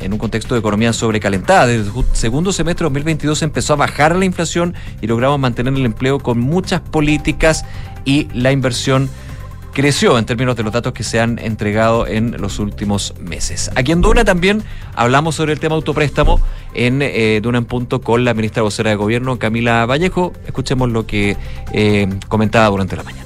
[0.00, 1.66] en un contexto de economía sobrecalentada.
[1.66, 5.84] Desde el segundo semestre de 2022 empezó a bajar la inflación y logramos mantener el
[5.84, 7.64] empleo con muchas políticas
[8.04, 9.08] y la inversión
[9.72, 13.70] creció en términos de los datos que se han entregado en los últimos meses.
[13.74, 14.62] Aquí en Duna también
[14.94, 16.40] hablamos sobre el tema autopréstamo
[16.74, 20.32] en eh, Duna en Punto con la ministra vocera de Gobierno, Camila Vallejo.
[20.46, 21.36] Escuchemos lo que
[21.72, 23.23] eh, comentaba durante la mañana.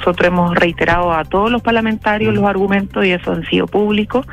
[0.00, 4.26] Nosotros hemos reiterado a todos los parlamentarios los argumentos y eso han sido públicos,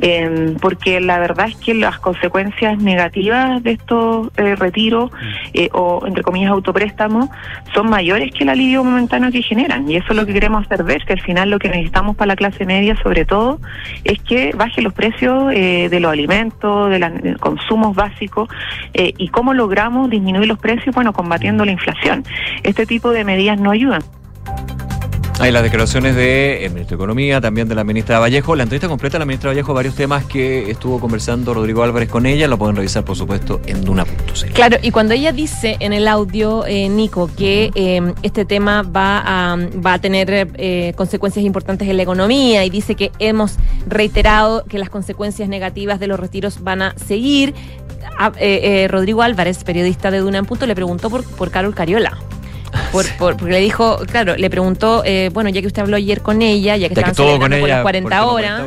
[0.00, 5.12] eh, porque la verdad es que las consecuencias negativas de estos eh, retiros
[5.52, 7.28] eh, o, entre comillas, autopréstamos
[7.72, 9.88] son mayores que el alivio momentáneo que generan.
[9.88, 12.28] Y eso es lo que queremos hacer ver, que al final lo que necesitamos para
[12.28, 13.60] la clase media, sobre todo,
[14.02, 18.48] es que baje los precios de los alimentos, de los consumos básicos
[18.92, 22.24] y cómo logramos disminuir los precios, bueno, combatiendo la inflación.
[22.64, 24.02] Este tipo de medidas no ayudan.
[25.44, 28.56] Hay las declaraciones del ministro de Economía, también de la ministra Vallejo.
[28.56, 32.24] La entrevista completa de la ministra Vallejo, varios temas que estuvo conversando Rodrigo Álvarez con
[32.24, 34.52] ella, lo pueden revisar, por supuesto, en Duna.cl.
[34.54, 39.18] Claro, y cuando ella dice en el audio, eh, Nico, que eh, este tema va
[39.18, 44.64] a, va a tener eh, consecuencias importantes en la economía y dice que hemos reiterado
[44.64, 47.52] que las consecuencias negativas de los retiros van a seguir,
[48.18, 48.32] a,
[48.88, 52.16] Rodrigo Álvarez, periodista de Duna le preguntó por, por Carol Cariola.
[52.92, 56.42] Por, porque le dijo, claro, le preguntó, eh, bueno, ya que usted habló ayer con
[56.42, 58.62] ella, ya que estaban celebrando por las 40 horas,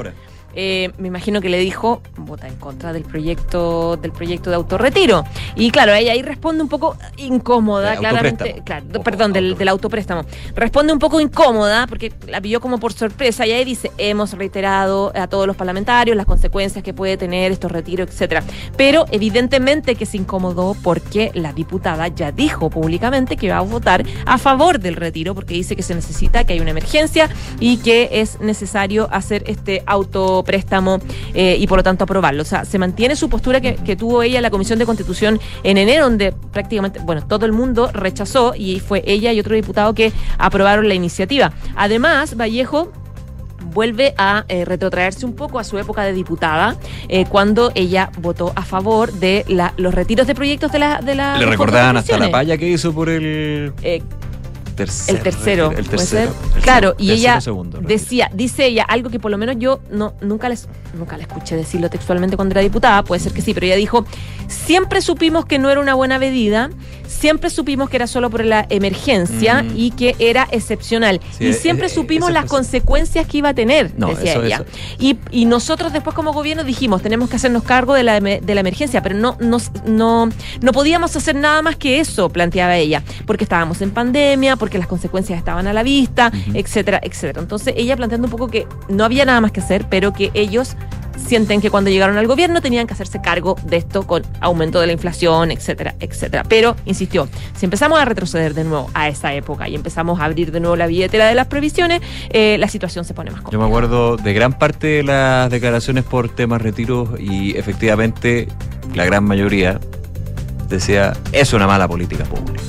[0.59, 5.23] eh, me imagino que le dijo, vota en contra del proyecto del proyecto de autorretiro.
[5.55, 8.63] Y claro, ella ahí responde un poco incómoda, claramente.
[8.65, 10.23] Claro, perdón, del, del, autopréstamo.
[10.55, 15.11] Responde un poco incómoda porque la pilló como por sorpresa y ahí dice, hemos reiterado
[15.15, 18.43] a todos los parlamentarios las consecuencias que puede tener estos retiros, etcétera.
[18.75, 24.03] Pero evidentemente que se incomodó porque la diputada ya dijo públicamente que va a votar
[24.25, 27.29] a favor del retiro porque dice que se necesita, que hay una emergencia
[27.59, 30.99] y que es necesario hacer este auto préstamo
[31.35, 32.41] eh, y por lo tanto aprobarlo.
[32.41, 35.77] O sea, se mantiene su postura que, tuvo ella en la Comisión de Constitución en
[35.77, 40.11] enero, donde prácticamente, bueno, todo el mundo rechazó y fue ella y otro diputado que
[40.39, 41.51] aprobaron la iniciativa.
[41.75, 42.91] Además, Vallejo
[43.73, 46.77] vuelve a eh, retrotraerse un poco a su época de diputada,
[47.09, 49.45] eh, cuando ella votó a favor de
[49.77, 51.01] los retiros de proyectos de la...
[51.01, 53.73] De la Le recordaban hasta la palla que hizo por el
[54.83, 55.71] el tercero.
[55.71, 56.33] El tercero.
[56.61, 57.39] claro, y ella
[57.81, 60.67] decía, dice ella, algo que por lo menos yo no, nunca, les,
[60.97, 64.05] nunca la escuché decirlo textualmente cuando era diputada, puede ser que sí, pero ella dijo,
[64.47, 66.69] siempre supimos que no era una buena medida,
[67.07, 69.73] siempre supimos que era solo por la emergencia mm.
[69.75, 71.19] y que era excepcional.
[71.39, 74.65] y siempre supimos las consecuencias que iba a tener, decía ella.
[74.99, 78.59] Y, y, nosotros después como gobierno dijimos, tenemos que hacernos cargo de la, de la
[78.59, 80.29] emergencia, pero no, no, no,
[80.61, 84.87] no podíamos hacer nada más que eso, planteaba ella, porque estábamos en pandemia, porque las
[84.87, 87.41] consecuencias estaban a la vista, etcétera, etcétera.
[87.41, 90.75] Entonces ella planteando un poco que no había nada más que hacer, pero que ellos
[91.17, 94.87] sienten que cuando llegaron al gobierno tenían que hacerse cargo de esto con aumento de
[94.87, 96.43] la inflación, etcétera, etcétera.
[96.47, 100.51] Pero, insistió, si empezamos a retroceder de nuevo a esa época y empezamos a abrir
[100.51, 103.57] de nuevo la billetera de las previsiones, eh, la situación se pone más compleja.
[103.57, 108.47] Yo me acuerdo de gran parte de las declaraciones por temas retiros y efectivamente
[108.93, 109.79] la gran mayoría
[110.69, 112.61] decía, es una mala política pública.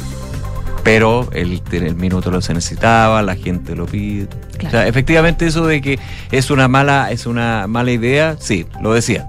[0.82, 4.28] Pero el, el minuto lo se necesitaba, la gente lo pide.
[4.66, 5.98] O sea, efectivamente eso de que
[6.30, 9.26] es una mala, es una mala idea, sí, lo decía.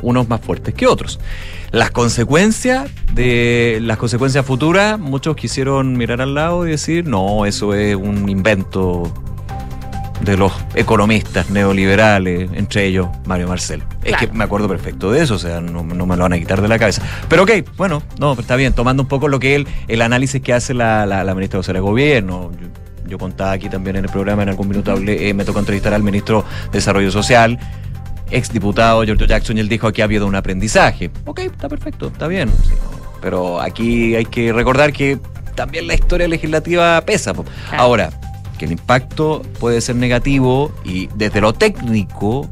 [0.00, 1.20] Unos más fuertes que otros.
[1.70, 7.72] Las consecuencias de las consecuencias futuras, muchos quisieron mirar al lado y decir, no, eso
[7.74, 9.12] es un invento
[10.24, 13.82] de los economistas neoliberales, entre ellos Mario Marcel.
[14.04, 16.38] Es que me acuerdo perfecto de eso, o sea, no, no me lo van a
[16.38, 17.02] quitar de la cabeza.
[17.28, 20.52] Pero ok, bueno, no, está bien, tomando un poco lo que él, el análisis que
[20.52, 22.50] hace la, la, la ministra de Gobierno.
[22.60, 22.68] Yo,
[23.06, 25.92] yo, contaba aquí también en el programa, en algún minuto hablé, eh, me tocó entrevistar
[25.92, 27.58] al ministro de Desarrollo Social,
[28.30, 31.10] exdiputado Giorgio Jackson, y él dijo que ha habido un aprendizaje.
[31.26, 32.48] Ok, está perfecto, está bien.
[32.48, 32.74] Sí,
[33.20, 35.18] pero aquí hay que recordar que
[35.54, 37.32] también la historia legislativa pesa.
[37.76, 38.10] Ahora,
[38.62, 42.48] que el impacto puede ser negativo y desde lo técnico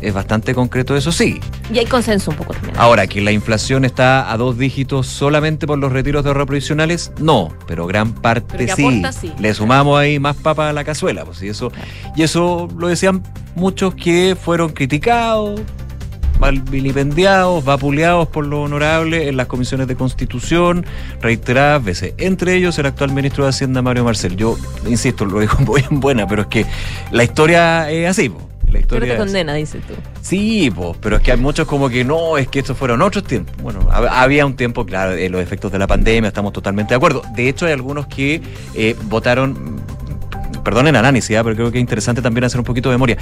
[0.00, 1.40] es bastante concreto, eso sí.
[1.74, 2.76] Y hay consenso un poco también.
[2.78, 7.10] Ahora, que la inflación está a dos dígitos solamente por los retiros de ahorro provisionales,
[7.18, 8.86] no, pero gran parte pero sí.
[8.86, 9.32] Aporta, sí.
[9.40, 11.72] Le sumamos ahí más papa a la cazuela, pues, y eso,
[12.14, 13.24] y eso lo decían
[13.56, 15.60] muchos que fueron criticados,
[16.38, 20.86] mal vilipendiados, vapuleados por lo honorable en las comisiones de constitución,
[21.20, 22.14] reiteradas veces.
[22.18, 24.36] Entre ellos el actual ministro de Hacienda, Mario Marcel.
[24.36, 24.56] Yo,
[24.86, 25.56] insisto, lo digo
[25.90, 26.66] en buena, pero es que
[27.10, 28.48] la historia es así, po.
[28.70, 29.94] La historia pero te condena, dices tú.
[30.20, 33.24] Sí, pues, pero es que hay muchos como que no, es que estos fueron otros
[33.24, 33.56] tiempos.
[33.62, 37.22] Bueno, había un tiempo, claro, de los efectos de la pandemia, estamos totalmente de acuerdo.
[37.34, 38.42] De hecho, hay algunos que
[38.74, 39.80] eh, votaron,
[40.68, 41.40] perdonen análisis, ¿eh?
[41.42, 43.16] pero creo que es interesante también hacer un poquito de memoria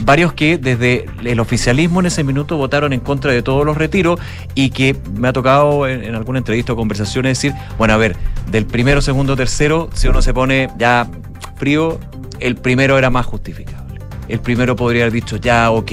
[0.00, 4.20] varios que desde el oficialismo en ese minuto votaron en contra de todos los retiros
[4.54, 8.16] y que me ha tocado en, en, alguna entrevista o conversación decir, bueno, a ver,
[8.50, 11.08] del primero, segundo, tercero, si uno se pone ya
[11.56, 11.98] frío,
[12.38, 14.00] el primero era más justificable.
[14.28, 15.92] El primero podría haber dicho, ya, ok.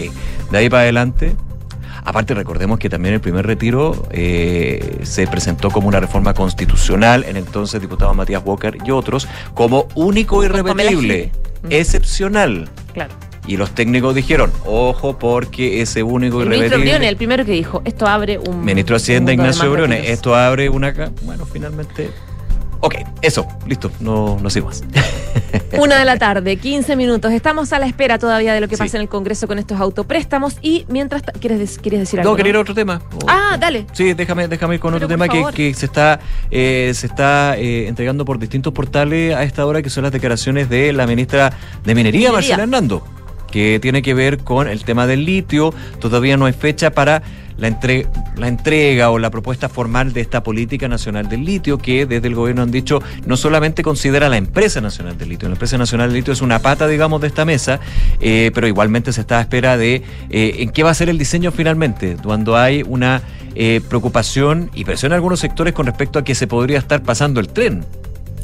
[0.52, 1.36] De ahí para adelante,
[2.06, 7.36] Aparte, recordemos que también el primer retiro eh, se presentó como una reforma constitucional en
[7.36, 11.32] entonces diputado Matías Walker y otros como único irrepetible,
[11.70, 12.70] excepcional.
[12.94, 13.12] Claro.
[13.48, 16.58] Y los técnicos dijeron, ojo, porque ese único el irrepetible.
[16.58, 18.64] Ministro Briones, el primero que dijo, esto abre un.
[18.64, 20.94] Ministro de Hacienda Ignacio Briones, esto abre una.
[21.24, 22.12] Bueno, finalmente.
[22.80, 24.84] Ok, eso, listo, no, no sigo más.
[25.80, 27.32] Una de la tarde, 15 minutos.
[27.32, 28.84] Estamos a la espera todavía de lo que sí.
[28.84, 30.58] pase en el Congreso con estos autopréstamos.
[30.62, 31.24] Y mientras.
[31.40, 32.32] ¿Quieres, ¿quieres decir algo?
[32.32, 33.02] No, quería ir a otro tema.
[33.28, 33.86] Ah, dale.
[33.94, 36.20] Sí, déjame, déjame ir con Pero otro tema que, que, se está,
[36.52, 40.70] eh, se está eh, entregando por distintos portales a esta hora, que son las declaraciones
[40.70, 41.52] de la ministra
[41.84, 42.32] de Minería, Minería.
[42.32, 43.04] Marcela Hernando
[43.56, 45.74] que tiene que ver con el tema del litio.
[46.02, 47.24] Todavía no hay fecha para
[47.56, 48.06] la, entre
[48.36, 52.36] la, entrega o la propuesta formal de esta política nacional del litio, que desde el
[52.36, 56.18] gobierno han dicho no solamente considera la empresa nacional del litio, la empresa nacional del
[56.18, 57.80] litio es una pata, digamos, de esta mesa,
[58.20, 61.18] eh, pero igualmente se está a espera de eh, en qué va a ser el
[61.18, 63.22] diseño finalmente, cuando hay una
[63.56, 67.40] eh, preocupación y presión en algunos sectores con respecto a que se podría estar pasando
[67.40, 67.86] el tren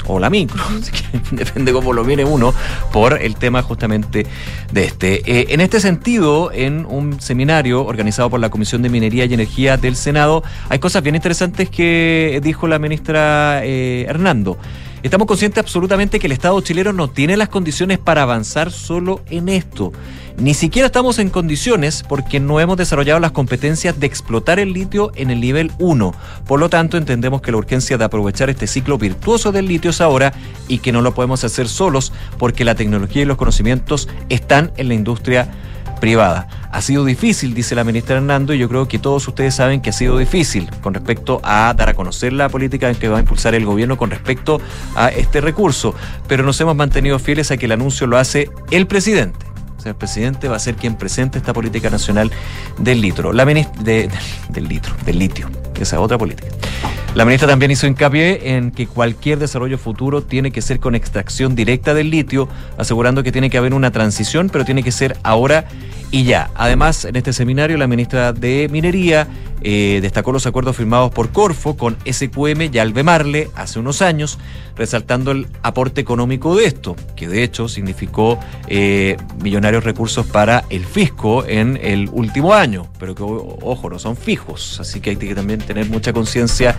[0.08, 0.64] o la micro,
[1.32, 2.54] depende cómo lo viene uno,
[2.92, 4.26] por el tema justamente
[4.72, 5.22] de este.
[5.26, 9.78] Eh, en este sentido, en un seminario organizado por la Comisión de Minería y Energía
[9.78, 14.58] del Senado, hay cosas bien interesantes que dijo la ministra eh, Hernando.
[15.04, 19.50] Estamos conscientes absolutamente que el Estado chileno no tiene las condiciones para avanzar solo en
[19.50, 19.92] esto.
[20.38, 25.12] Ni siquiera estamos en condiciones porque no hemos desarrollado las competencias de explotar el litio
[25.16, 26.14] en el nivel 1.
[26.46, 30.02] Por lo tanto, entendemos que la urgencia de aprovechar este ciclo virtuoso del litio es
[30.02, 30.34] ahora
[30.68, 34.88] y que no lo podemos hacer solos porque la tecnología y los conocimientos están en
[34.88, 35.50] la industria
[36.02, 36.50] privada.
[36.72, 39.92] Ha sido difícil, dice la ministra Hernando, y yo creo que todos ustedes saben que
[39.92, 43.56] ha sido difícil con respecto a dar a conocer la política que va a impulsar
[43.56, 44.60] el gobierno con respecto
[44.96, 45.96] a este recurso,
[46.28, 49.46] pero nos hemos mantenido fieles a que el anuncio lo hace el presidente.
[49.78, 52.30] O sea, el presidente va a ser quien presente esta política nacional
[52.78, 54.10] del litro, la de, de,
[54.50, 55.50] del litro, del litio,
[55.80, 56.50] esa es otra política.
[57.14, 61.56] La ministra también hizo hincapié en que cualquier desarrollo futuro tiene que ser con extracción
[61.56, 62.48] directa del litio,
[62.78, 65.66] asegurando que tiene que haber una transición, pero tiene que ser ahora
[66.10, 66.52] y ya.
[66.56, 69.28] Además, en este seminario, la ministra de Minería
[69.64, 74.40] eh, destacó los acuerdos firmados por Corfo con SQM y Albemarle hace unos años,
[74.76, 80.86] resaltando el aporte económico de esto, que de hecho significó eh, millonarios recursos para el
[80.86, 85.36] fisco en el último año, pero que, ojo, no son fijos, así que hay que
[85.36, 86.76] también tener mucha conciencia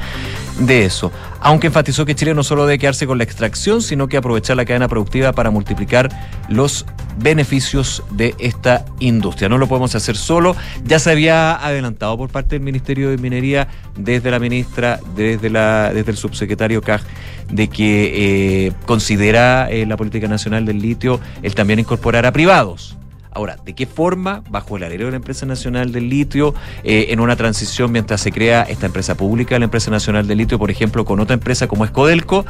[0.59, 1.13] de eso.
[1.41, 4.65] Aunque enfatizó que Chile no solo debe quedarse con la extracción, sino que aprovechar la
[4.65, 6.09] cadena productiva para multiplicar
[6.49, 6.87] los
[7.19, 9.49] beneficios de esta industria.
[9.49, 10.57] No lo podemos hacer solo.
[10.85, 15.93] Ya se había adelantado por parte del Ministerio de Minería, desde la ministra, desde, la,
[15.93, 17.03] desde el subsecretario Caj,
[17.51, 22.97] de que eh, considera eh, la política nacional del litio el también incorporar a privados
[23.35, 24.43] Ahora, ¿de qué forma?
[24.51, 26.55] Bajo el alero de la empresa nacional del litio,
[26.85, 30.59] eh, en una transición mientras se crea esta empresa pública, la empresa nacional del litio,
[30.59, 32.44] por ejemplo, con otra empresa como Escodelco,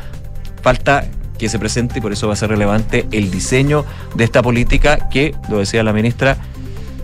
[0.60, 1.06] falta
[1.38, 3.84] que se presente y por eso va a ser relevante el diseño
[4.16, 6.36] de esta política que, lo decía la ministra,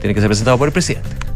[0.00, 1.27] tiene que ser presentado por el presidente.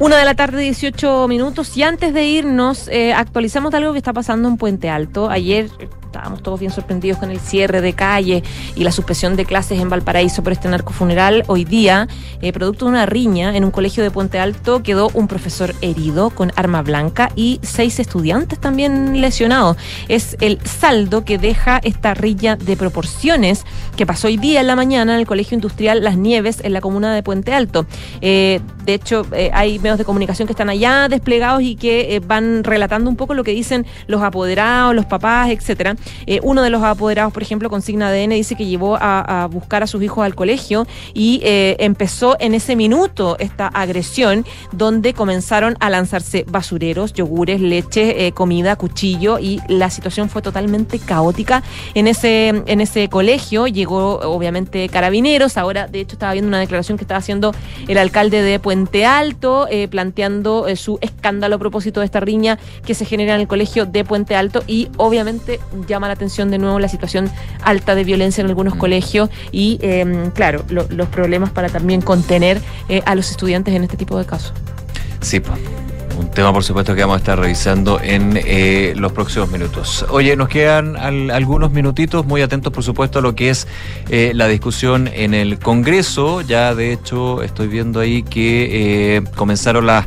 [0.00, 1.76] Una de la tarde, 18 minutos.
[1.76, 5.28] Y antes de irnos, eh, actualizamos algo que está pasando en Puente Alto.
[5.28, 5.68] Ayer
[6.10, 8.42] estábamos todos bien sorprendidos con el cierre de calle
[8.74, 11.44] y la suspensión de clases en Valparaíso por este narcofuneral.
[11.46, 12.08] Hoy día,
[12.42, 16.30] eh, producto de una riña en un colegio de Puente Alto, quedó un profesor herido
[16.30, 19.76] con arma blanca y seis estudiantes también lesionados.
[20.08, 23.64] Es el saldo que deja esta riña de proporciones
[23.96, 26.80] que pasó hoy día en la mañana en el Colegio Industrial Las Nieves en la
[26.80, 27.86] comuna de Puente Alto.
[28.20, 32.64] Eh, de hecho, eh, hay medios de comunicación que están allá desplegados y que van
[32.64, 35.94] relatando un poco lo que dicen los apoderados, los papás, etcétera.
[36.26, 39.82] Eh, uno de los apoderados, por ejemplo, con signa ADN, dice que llevó a, buscar
[39.82, 45.76] a sus hijos al colegio y eh, empezó en ese minuto esta agresión donde comenzaron
[45.80, 51.62] a lanzarse basureros, yogures, leche, eh, comida, cuchillo y la situación fue totalmente caótica
[51.94, 53.66] en ese, en ese colegio.
[53.66, 57.54] Llegó obviamente carabineros, ahora de hecho estaba viendo una declaración que estaba haciendo
[57.88, 63.04] el alcalde de Puente Alto, planteando su escándalo a propósito de esta riña que se
[63.04, 65.60] genera en el colegio de Puente Alto y obviamente
[65.90, 67.30] llama la atención de nuevo la situación
[67.62, 72.60] alta de violencia en algunos colegios y eh, claro, lo- los problemas para también contener
[72.88, 74.52] eh, a los estudiantes en este tipo de casos.
[75.20, 75.52] Sí, po.
[76.18, 80.04] un tema por supuesto que vamos a estar revisando en eh, los próximos minutos.
[80.10, 83.66] Oye, nos quedan al- algunos minutitos, muy atentos por supuesto a lo que es
[84.10, 86.40] eh, la discusión en el Congreso.
[86.42, 90.06] Ya de hecho estoy viendo ahí que eh, comenzaron las...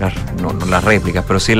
[0.00, 1.54] las- no, las réplicas, pero sí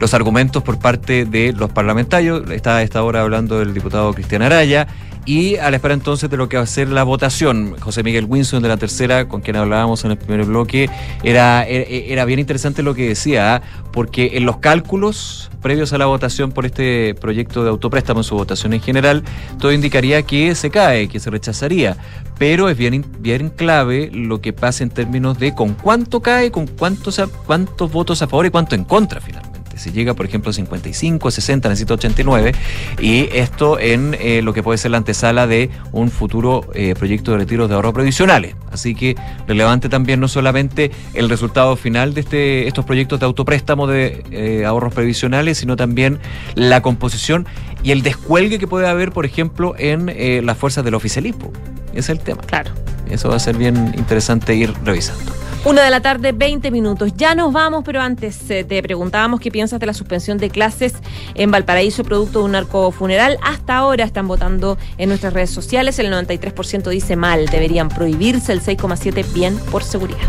[0.00, 2.48] los argumentos por parte de los parlamentarios.
[2.50, 4.86] Está a esta hora hablando el diputado Cristian Araya.
[5.26, 8.26] Y a la espera entonces de lo que va a ser la votación, José Miguel
[8.28, 10.90] Winson de la tercera, con quien hablábamos en el primer bloque,
[11.22, 13.62] era, era, bien interesante lo que decía, ¿ah?
[13.90, 18.34] porque en los cálculos previos a la votación por este proyecto de autopréstamo en su
[18.34, 19.24] votación en general,
[19.58, 21.96] todo indicaría que se cae, que se rechazaría.
[22.38, 26.66] Pero es bien, bien clave lo que pasa en términos de con cuánto cae, con
[26.66, 29.53] cuántos, cuántos votos a favor y cuánto en contra finalmente.
[29.76, 32.52] Si llega, por ejemplo, a 55, 60, necesita 89,
[33.00, 37.32] y esto en eh, lo que puede ser la antesala de un futuro eh, proyecto
[37.32, 38.54] de retiros de ahorro previsionales.
[38.70, 43.86] Así que relevante también no solamente el resultado final de este, estos proyectos de autopréstamo
[43.86, 46.18] de eh, ahorros previsionales, sino también
[46.54, 47.46] la composición
[47.82, 51.52] y el descuelgue que puede haber, por ejemplo, en las fuerzas del oficialismo.
[51.90, 52.42] Ese es el tema.
[52.42, 52.70] Claro.
[53.10, 55.43] Eso va a ser bien interesante ir revisando.
[55.64, 57.14] Una de la tarde, 20 minutos.
[57.16, 60.92] Ya nos vamos, pero antes eh, te preguntábamos qué piensas de la suspensión de clases
[61.34, 63.38] en Valparaíso, producto de un narcofuneral.
[63.42, 65.98] Hasta ahora están votando en nuestras redes sociales.
[65.98, 70.28] El 93% dice mal, deberían prohibirse, el 6,7% bien por seguridad.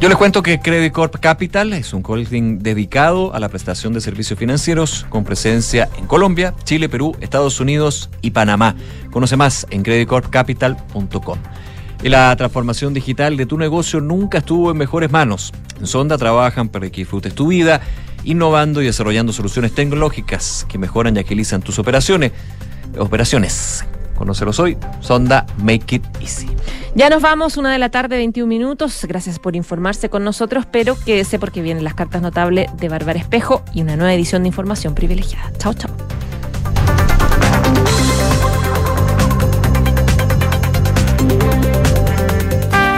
[0.00, 4.00] Yo les cuento que Credit Corp Capital es un holding dedicado a la prestación de
[4.00, 8.76] servicios financieros con presencia en Colombia, Chile, Perú, Estados Unidos y Panamá.
[9.10, 11.38] Conoce más en creditcorpcapital.com.
[12.02, 15.52] La transformación digital de tu negocio nunca estuvo en mejores manos.
[15.78, 17.82] En Sonda trabajan para que disfrutes tu vida,
[18.24, 22.32] innovando y desarrollando soluciones tecnológicas que mejoran y agilizan tus operaciones.
[22.98, 23.84] Operaciones.
[24.58, 24.76] Hoy.
[25.00, 26.46] Sonda Make It Easy.
[26.94, 29.04] Ya nos vamos, una de la tarde, 21 minutos.
[29.08, 33.64] Gracias por informarse con nosotros, pero quédese porque vienen las cartas notables de Bárbara Espejo
[33.72, 35.50] y una nueva edición de Información Privilegiada.
[35.58, 35.90] Chao, chao.